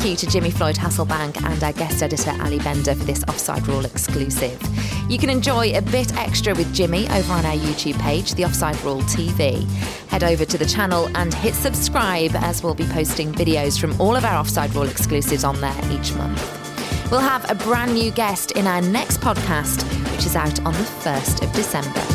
You 0.05 0.15
to 0.17 0.27
Jimmy 0.27 0.51
Floyd 0.51 0.75
Hasselbaink 0.75 1.43
and 1.43 1.63
our 1.63 1.73
guest 1.73 2.03
editor 2.03 2.31
Ali 2.39 2.59
Bender 2.59 2.93
for 2.93 3.05
this 3.05 3.23
Offside 3.23 3.65
Rule 3.67 3.85
exclusive. 3.85 4.61
You 5.09 5.17
can 5.17 5.31
enjoy 5.31 5.75
a 5.75 5.81
bit 5.81 6.15
extra 6.15 6.53
with 6.53 6.71
Jimmy 6.75 7.09
over 7.09 7.33
on 7.33 7.43
our 7.43 7.55
YouTube 7.55 7.99
page, 7.99 8.35
The 8.35 8.45
Offside 8.45 8.79
Rule 8.83 9.01
TV. 9.01 9.67
Head 10.09 10.23
over 10.23 10.45
to 10.45 10.57
the 10.59 10.65
channel 10.65 11.09
and 11.15 11.33
hit 11.33 11.55
subscribe 11.55 12.35
as 12.35 12.61
we'll 12.61 12.75
be 12.75 12.85
posting 12.85 13.33
videos 13.33 13.79
from 13.79 13.99
all 13.99 14.15
of 14.15 14.23
our 14.25 14.37
Offside 14.37 14.75
Rule 14.75 14.87
exclusives 14.87 15.43
on 15.43 15.59
there 15.59 15.75
each 15.91 16.13
month. 16.13 17.09
We'll 17.09 17.19
have 17.19 17.49
a 17.49 17.55
brand 17.55 17.95
new 17.95 18.11
guest 18.11 18.51
in 18.51 18.67
our 18.67 18.81
next 18.81 19.21
podcast, 19.21 19.81
which 20.11 20.27
is 20.27 20.35
out 20.35 20.59
on 20.67 20.73
the 20.73 20.87
1st 21.01 21.43
of 21.43 21.51
December. 21.53 22.14